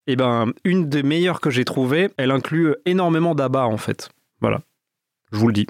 Eh 0.08 0.16
ben, 0.16 0.52
une 0.64 0.90
des 0.90 1.04
meilleures 1.04 1.40
que 1.40 1.50
j'ai 1.50 1.66
trouvées, 1.66 2.10
elle 2.18 2.32
inclut 2.32 2.76
énormément 2.86 3.36
d'abats 3.36 3.68
en 3.68 3.78
fait. 3.78 4.10
Voilà. 4.42 4.62
Je 5.32 5.38
vous 5.38 5.48
le 5.48 5.54
dis. 5.54 5.68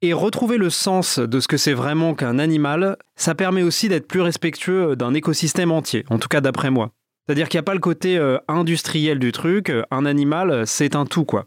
Et 0.00 0.12
retrouver 0.12 0.58
le 0.58 0.70
sens 0.70 1.18
de 1.18 1.40
ce 1.40 1.48
que 1.48 1.56
c'est 1.56 1.72
vraiment 1.72 2.14
qu'un 2.14 2.38
animal, 2.38 2.96
ça 3.16 3.34
permet 3.34 3.62
aussi 3.62 3.88
d'être 3.88 4.06
plus 4.06 4.20
respectueux 4.20 4.94
d'un 4.94 5.12
écosystème 5.12 5.72
entier, 5.72 6.04
en 6.08 6.18
tout 6.18 6.28
cas 6.28 6.40
d'après 6.40 6.70
moi. 6.70 6.92
C'est-à-dire 7.26 7.48
qu'il 7.48 7.58
n'y 7.58 7.62
a 7.62 7.64
pas 7.64 7.74
le 7.74 7.80
côté 7.80 8.16
euh, 8.16 8.38
industriel 8.46 9.18
du 9.18 9.32
truc, 9.32 9.72
un 9.90 10.06
animal, 10.06 10.66
c'est 10.66 10.94
un 10.94 11.04
tout 11.04 11.24
quoi. 11.24 11.46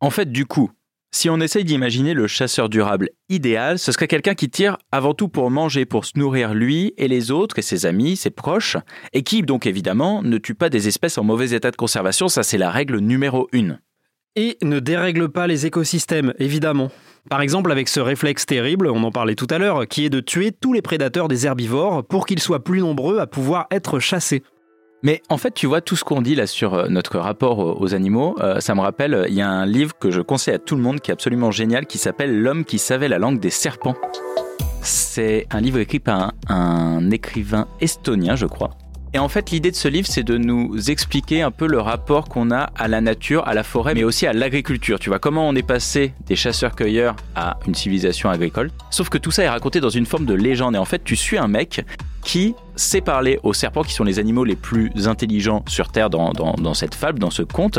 En 0.00 0.10
fait, 0.10 0.30
du 0.30 0.46
coup, 0.46 0.70
si 1.12 1.30
on 1.30 1.40
essaye 1.40 1.64
d'imaginer 1.64 2.14
le 2.14 2.26
chasseur 2.26 2.68
durable 2.68 3.08
idéal, 3.28 3.78
ce 3.78 3.90
serait 3.92 4.08
quelqu'un 4.08 4.34
qui 4.34 4.50
tire 4.50 4.76
avant 4.92 5.14
tout 5.14 5.28
pour 5.28 5.50
manger, 5.50 5.86
pour 5.86 6.04
se 6.04 6.18
nourrir 6.18 6.52
lui 6.52 6.92
et 6.98 7.08
les 7.08 7.30
autres 7.30 7.58
et 7.58 7.62
ses 7.62 7.86
amis, 7.86 8.16
ses 8.16 8.30
proches, 8.30 8.76
et 9.12 9.22
qui 9.22 9.42
donc 9.42 9.66
évidemment 9.66 10.22
ne 10.22 10.38
tue 10.38 10.54
pas 10.54 10.68
des 10.68 10.88
espèces 10.88 11.16
en 11.18 11.24
mauvais 11.24 11.50
état 11.50 11.70
de 11.70 11.76
conservation, 11.76 12.28
ça 12.28 12.42
c'est 12.42 12.58
la 12.58 12.70
règle 12.70 12.98
numéro 12.98 13.48
une. 13.52 13.80
Et 14.34 14.58
ne 14.62 14.80
dérègle 14.80 15.30
pas 15.30 15.46
les 15.46 15.64
écosystèmes, 15.64 16.34
évidemment. 16.38 16.90
Par 17.30 17.40
exemple 17.40 17.72
avec 17.72 17.88
ce 17.88 18.00
réflexe 18.00 18.44
terrible, 18.44 18.88
on 18.88 19.02
en 19.02 19.10
parlait 19.10 19.34
tout 19.34 19.46
à 19.48 19.58
l'heure, 19.58 19.88
qui 19.88 20.04
est 20.04 20.10
de 20.10 20.20
tuer 20.20 20.52
tous 20.52 20.74
les 20.74 20.82
prédateurs 20.82 21.28
des 21.28 21.46
herbivores 21.46 22.04
pour 22.04 22.26
qu'ils 22.26 22.40
soient 22.40 22.62
plus 22.62 22.80
nombreux 22.80 23.18
à 23.18 23.26
pouvoir 23.26 23.66
être 23.70 23.98
chassés. 23.98 24.42
Mais 25.06 25.22
en 25.28 25.38
fait, 25.38 25.54
tu 25.54 25.68
vois, 25.68 25.80
tout 25.80 25.94
ce 25.94 26.02
qu'on 26.02 26.20
dit 26.20 26.34
là 26.34 26.48
sur 26.48 26.74
euh, 26.74 26.88
notre 26.88 27.20
rapport 27.20 27.80
aux 27.80 27.94
animaux, 27.94 28.34
euh, 28.40 28.58
ça 28.58 28.74
me 28.74 28.80
rappelle, 28.80 29.26
il 29.28 29.34
y 29.34 29.40
a 29.40 29.48
un 29.48 29.64
livre 29.64 29.92
que 29.96 30.10
je 30.10 30.20
conseille 30.20 30.54
à 30.54 30.58
tout 30.58 30.74
le 30.74 30.82
monde 30.82 30.98
qui 30.98 31.12
est 31.12 31.14
absolument 31.14 31.52
génial, 31.52 31.86
qui 31.86 31.96
s'appelle 31.96 32.36
L'homme 32.42 32.64
qui 32.64 32.80
savait 32.80 33.06
la 33.06 33.20
langue 33.20 33.38
des 33.38 33.50
serpents. 33.50 33.94
C'est 34.82 35.46
un 35.52 35.60
livre 35.60 35.78
écrit 35.78 36.00
par 36.00 36.32
un, 36.48 37.08
écrivain 37.12 37.68
estonien, 37.80 38.34
je 38.34 38.46
crois. 38.46 38.70
Et 39.14 39.20
en 39.20 39.28
fait, 39.28 39.52
l'idée 39.52 39.70
de 39.70 39.76
ce 39.76 39.86
livre, 39.86 40.08
c'est 40.10 40.24
de 40.24 40.38
nous 40.38 40.90
expliquer 40.90 41.40
un 41.40 41.52
peu 41.52 41.68
le 41.68 41.78
rapport 41.78 42.28
qu'on 42.28 42.50
a 42.50 42.64
à 42.76 42.88
la 42.88 43.00
nature, 43.00 43.46
à 43.46 43.54
la 43.54 43.62
forêt, 43.62 43.94
mais 43.94 44.02
aussi 44.02 44.26
à 44.26 44.32
l'agriculture. 44.32 44.98
Tu 44.98 45.08
vois, 45.08 45.20
comment 45.20 45.48
on 45.48 45.54
est 45.54 45.62
passé 45.62 46.14
des 46.26 46.34
chasseurs-cueilleurs 46.34 47.14
à 47.36 47.58
une 47.68 47.76
civilisation 47.76 48.28
agricole. 48.28 48.72
Sauf 48.90 49.08
que 49.08 49.18
tout 49.18 49.30
ça 49.30 49.44
est 49.44 49.48
raconté 49.48 49.78
dans 49.78 49.88
une 49.88 50.04
forme 50.04 50.26
de 50.26 50.34
légende. 50.34 50.74
Et 50.74 50.78
en 50.78 50.84
fait, 50.84 51.04
tu 51.04 51.14
suis 51.14 51.38
un 51.38 51.46
mec 51.46 51.84
qui 52.26 52.56
sait 52.74 53.00
parler 53.00 53.38
aux 53.44 53.52
serpents, 53.52 53.84
qui 53.84 53.94
sont 53.94 54.02
les 54.02 54.18
animaux 54.18 54.42
les 54.42 54.56
plus 54.56 54.90
intelligents 55.06 55.64
sur 55.68 55.92
Terre 55.92 56.10
dans, 56.10 56.74
cette 56.74 56.96
fable, 56.96 57.20
dans 57.20 57.30
ce 57.30 57.42
conte. 57.42 57.78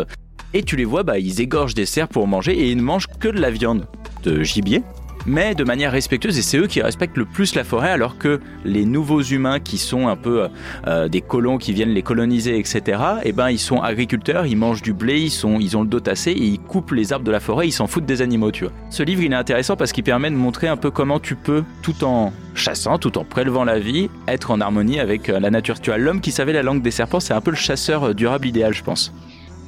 Et 0.54 0.64
tu 0.64 0.78
les 0.78 0.86
vois, 0.86 1.04
bah, 1.04 1.20
ils 1.20 1.42
égorgent 1.42 1.74
des 1.74 1.86
cerfs 1.86 2.08
pour 2.08 2.28
manger 2.28 2.58
et 2.58 2.72
ils 2.72 2.78
ne 2.78 2.82
mangent 2.82 3.08
que 3.20 3.28
de 3.28 3.40
la 3.40 3.52
viande 3.52 3.86
de 4.24 4.44
gibier 4.44 4.84
mais 5.28 5.54
de 5.54 5.64
manière 5.64 5.92
respectueuse 5.92 6.38
et 6.38 6.42
c'est 6.42 6.58
eux 6.58 6.68
qui 6.68 6.82
respectent 6.82 7.18
le 7.18 7.26
plus 7.26 7.54
la 7.54 7.64
forêt 7.64 7.92
alors 7.92 8.18
que 8.18 8.40
les 8.64 8.86
nouveaux 8.86 9.22
humains 9.22 9.60
qui 9.60 9.78
sont 9.78 10.08
un 10.08 10.16
peu 10.16 10.44
euh, 10.44 10.48
euh, 10.88 11.08
des 11.10 11.22
colons 11.22 11.58
qui 11.58 11.74
viennent 11.74 11.94
les 11.94 12.02
coloniser 12.02 12.58
etc 12.58 13.02
eh 13.24 13.34
ben 13.34 13.50
ils 13.50 13.60
sont 13.60 13.82
agriculteurs 13.82 14.46
ils 14.46 14.56
mangent 14.56 14.82
du 14.82 14.94
blé 14.94 15.20
ils 15.20 15.30
sont 15.30 15.60
ils 15.60 15.76
ont 15.76 15.82
le 15.82 15.88
dos 15.88 16.00
tassé 16.00 16.32
et 16.32 16.44
ils 16.44 16.60
coupent 16.60 16.92
les 16.92 17.12
arbres 17.12 17.26
de 17.26 17.32
la 17.32 17.42
forêt 17.42 17.68
ils 17.68 17.74
s'en 17.74 17.88
foutent 17.88 18.06
des 18.06 18.22
animaux 18.22 18.52
tu 18.52 18.64
vois. 18.64 18.74
Ce 18.90 19.04
livre 19.04 19.22
il 19.22 19.34
est 19.34 19.36
intéressant 19.36 19.76
parce 19.76 19.92
qu'il 19.92 20.04
permet 20.04 20.32
de 20.32 20.36
montrer 20.36 20.68
un 20.68 20.78
peu 20.78 20.92
comment 20.92 21.20
tu 21.20 21.36
peux 21.36 21.64
tout 21.82 22.04
en 22.04 22.32
chassant 22.56 22.98
tout 22.98 23.18
en 23.18 23.26
prélevant 23.26 23.66
la 23.66 23.80
vie 23.80 24.10
être 24.28 24.52
en 24.52 24.62
harmonie 24.62 25.00
avec 25.00 25.30
euh, 25.30 25.40
la 25.40 25.50
nature. 25.50 25.80
Tu 25.82 25.90
vois 25.90 25.98
l'homme 25.98 26.22
qui 26.22 26.32
savait 26.32 26.54
la 26.54 26.64
langue 26.64 26.82
des 26.82 26.92
serpents 26.92 27.20
c'est 27.20 27.34
un 27.34 27.42
peu 27.42 27.52
le 27.52 27.58
chasseur 27.58 28.16
durable 28.16 28.48
idéal 28.48 28.74
je 28.74 28.84
pense. 28.84 29.14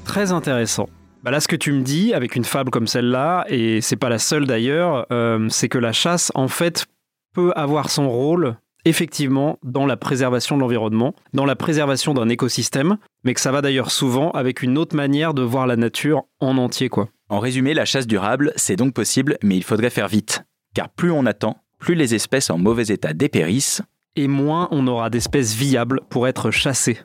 Très 0.06 0.32
intéressant 0.32 0.88
bah 1.24 1.32
là, 1.32 1.40
ce 1.40 1.48
que 1.48 1.56
tu 1.56 1.72
me 1.74 1.82
dis 1.82 2.14
avec 2.14 2.36
une 2.36 2.46
fable 2.46 2.72
comme 2.72 2.88
celle-là, 2.88 3.46
et 3.50 3.82
c'est 3.82 3.98
pas 3.98 4.10
la 4.10 4.20
seule 4.20 4.46
d'ailleurs, 4.46 5.06
euh, 5.12 5.48
c'est 5.50 5.70
que 5.70 5.78
la 5.78 5.92
chasse, 5.92 6.32
en 6.34 6.48
fait, 6.48 6.86
peut 7.34 7.52
avoir 7.56 7.90
son 7.90 8.10
rôle 8.10 8.56
effectivement 8.86 9.60
dans 9.62 9.86
la 9.86 9.98
préservation 9.98 10.56
de 10.56 10.62
l'environnement, 10.62 11.14
dans 11.34 11.46
la 11.46 11.56
préservation 11.56 12.14
d'un 12.14 12.30
écosystème, 12.30 12.98
mais 13.24 13.34
que 13.34 13.42
ça 13.42 13.52
va 13.52 13.62
d'ailleurs 13.62 13.92
souvent 13.92 14.32
avec 14.32 14.62
une 14.62 14.78
autre 14.78 14.96
manière 14.96 15.34
de 15.34 15.42
voir 15.42 15.68
la 15.68 15.76
nature 15.76 16.24
en 16.40 16.58
entier, 16.58 16.88
quoi. 16.88 17.10
En 17.28 17.40
résumé, 17.40 17.74
la 17.74 17.86
chasse 17.86 18.08
durable, 18.08 18.54
c'est 18.56 18.78
donc 18.78 18.94
possible, 18.94 19.38
mais 19.44 19.58
il 19.58 19.64
faudrait 19.64 19.90
faire 19.90 20.08
vite. 20.08 20.44
Car 20.74 20.90
plus 20.90 21.12
on 21.12 21.26
attend, 21.26 21.58
plus 21.78 21.96
les 21.96 22.16
espèces 22.16 22.50
en 22.50 22.58
mauvais 22.58 22.88
état 22.88 23.14
dépérissent. 23.14 23.82
Et 24.16 24.28
moins 24.28 24.68
on 24.72 24.88
aura 24.88 25.10
d'espèces 25.10 25.54
viables 25.54 26.02
pour 26.10 26.28
être 26.28 26.50
chassées. 26.50 26.98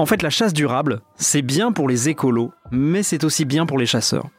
En 0.00 0.06
fait, 0.06 0.22
la 0.22 0.30
chasse 0.30 0.54
durable, 0.54 1.02
c'est 1.16 1.42
bien 1.42 1.72
pour 1.72 1.86
les 1.86 2.08
écolos, 2.08 2.52
mais 2.70 3.02
c'est 3.02 3.22
aussi 3.22 3.44
bien 3.44 3.66
pour 3.66 3.76
les 3.76 3.84
chasseurs. 3.84 4.30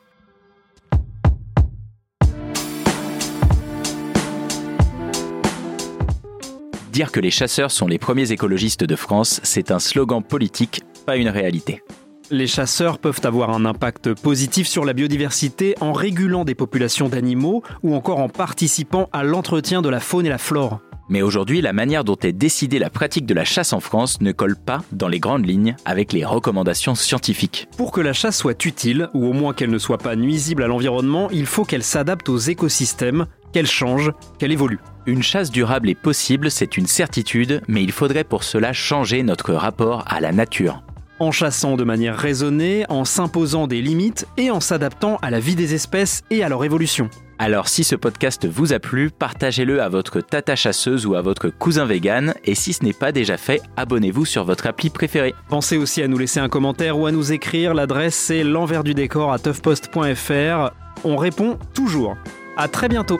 Dire 6.91 7.11
que 7.11 7.19
les 7.19 7.29
chasseurs 7.29 7.69
sont 7.69 7.85
les 7.85 7.99
premiers 7.99 8.31
écologistes 8.31 8.83
de 8.83 8.95
France, 8.95 9.39
c'est 9.43 9.69
un 9.69 9.77
slogan 9.77 10.23
politique, 10.23 10.81
pas 11.05 11.17
une 11.17 11.29
réalité. 11.29 11.83
Les 12.31 12.47
chasseurs 12.47 12.97
peuvent 12.97 13.21
avoir 13.23 13.51
un 13.51 13.63
impact 13.63 14.15
positif 14.15 14.67
sur 14.67 14.83
la 14.83 14.93
biodiversité 14.93 15.75
en 15.79 15.93
régulant 15.93 16.43
des 16.43 16.55
populations 16.55 17.07
d'animaux 17.07 17.61
ou 17.83 17.93
encore 17.93 18.17
en 18.17 18.29
participant 18.29 19.09
à 19.13 19.23
l'entretien 19.23 19.83
de 19.83 19.89
la 19.89 19.99
faune 19.99 20.25
et 20.25 20.29
la 20.29 20.39
flore. 20.39 20.81
Mais 21.11 21.21
aujourd'hui, 21.21 21.59
la 21.59 21.73
manière 21.73 22.05
dont 22.05 22.15
est 22.23 22.31
décidée 22.31 22.79
la 22.79 22.89
pratique 22.89 23.25
de 23.25 23.33
la 23.33 23.43
chasse 23.43 23.73
en 23.73 23.81
France 23.81 24.21
ne 24.21 24.31
colle 24.31 24.55
pas, 24.55 24.81
dans 24.93 25.09
les 25.09 25.19
grandes 25.19 25.45
lignes, 25.45 25.75
avec 25.83 26.13
les 26.13 26.23
recommandations 26.23 26.95
scientifiques. 26.95 27.67
Pour 27.75 27.91
que 27.91 27.99
la 27.99 28.13
chasse 28.13 28.37
soit 28.37 28.63
utile, 28.63 29.09
ou 29.13 29.25
au 29.25 29.33
moins 29.33 29.53
qu'elle 29.53 29.71
ne 29.71 29.77
soit 29.77 29.97
pas 29.97 30.15
nuisible 30.15 30.63
à 30.63 30.67
l'environnement, 30.67 31.29
il 31.29 31.47
faut 31.47 31.65
qu'elle 31.65 31.83
s'adapte 31.83 32.29
aux 32.29 32.37
écosystèmes, 32.37 33.25
qu'elle 33.51 33.67
change, 33.67 34.13
qu'elle 34.39 34.53
évolue. 34.53 34.79
Une 35.05 35.21
chasse 35.21 35.51
durable 35.51 35.89
est 35.89 35.95
possible, 35.95 36.49
c'est 36.49 36.77
une 36.77 36.87
certitude, 36.87 37.61
mais 37.67 37.83
il 37.83 37.91
faudrait 37.91 38.23
pour 38.23 38.45
cela 38.45 38.71
changer 38.71 39.21
notre 39.21 39.53
rapport 39.53 40.05
à 40.07 40.21
la 40.21 40.31
nature 40.31 40.81
en 41.19 41.31
chassant 41.31 41.75
de 41.75 41.83
manière 41.83 42.17
raisonnée, 42.17 42.83
en 42.89 43.05
s'imposant 43.05 43.67
des 43.67 43.79
limites 43.79 44.25
et 44.37 44.49
en 44.49 44.59
s'adaptant 44.59 45.17
à 45.21 45.29
la 45.29 45.39
vie 45.39 45.53
des 45.53 45.75
espèces 45.75 46.23
et 46.31 46.43
à 46.43 46.49
leur 46.49 46.63
évolution. 46.63 47.11
Alors 47.41 47.69
si 47.69 47.83
ce 47.83 47.95
podcast 47.95 48.47
vous 48.47 48.71
a 48.71 48.77
plu, 48.77 49.09
partagez-le 49.09 49.81
à 49.81 49.89
votre 49.89 50.21
tata 50.21 50.55
chasseuse 50.55 51.07
ou 51.07 51.15
à 51.15 51.23
votre 51.23 51.49
cousin 51.49 51.85
vegan 51.85 52.35
et 52.45 52.53
si 52.53 52.71
ce 52.71 52.85
n'est 52.85 52.93
pas 52.93 53.11
déjà 53.11 53.35
fait, 53.35 53.63
abonnez-vous 53.77 54.25
sur 54.25 54.43
votre 54.43 54.67
appli 54.67 54.91
préférée. 54.91 55.33
Pensez 55.49 55.75
aussi 55.75 56.03
à 56.03 56.07
nous 56.07 56.19
laisser 56.19 56.39
un 56.39 56.49
commentaire 56.49 56.99
ou 56.99 57.07
à 57.07 57.11
nous 57.11 57.31
écrire, 57.31 57.73
l'adresse 57.73 58.13
c'est 58.13 58.43
l'envers 58.43 58.83
du 58.83 58.93
décor 58.93 59.33
à 59.33 59.39
toughpost.fr. 59.39 60.69
On 61.03 61.15
répond 61.15 61.57
toujours. 61.73 62.15
À 62.57 62.67
très 62.67 62.87
bientôt. 62.87 63.19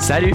Salut 0.00 0.34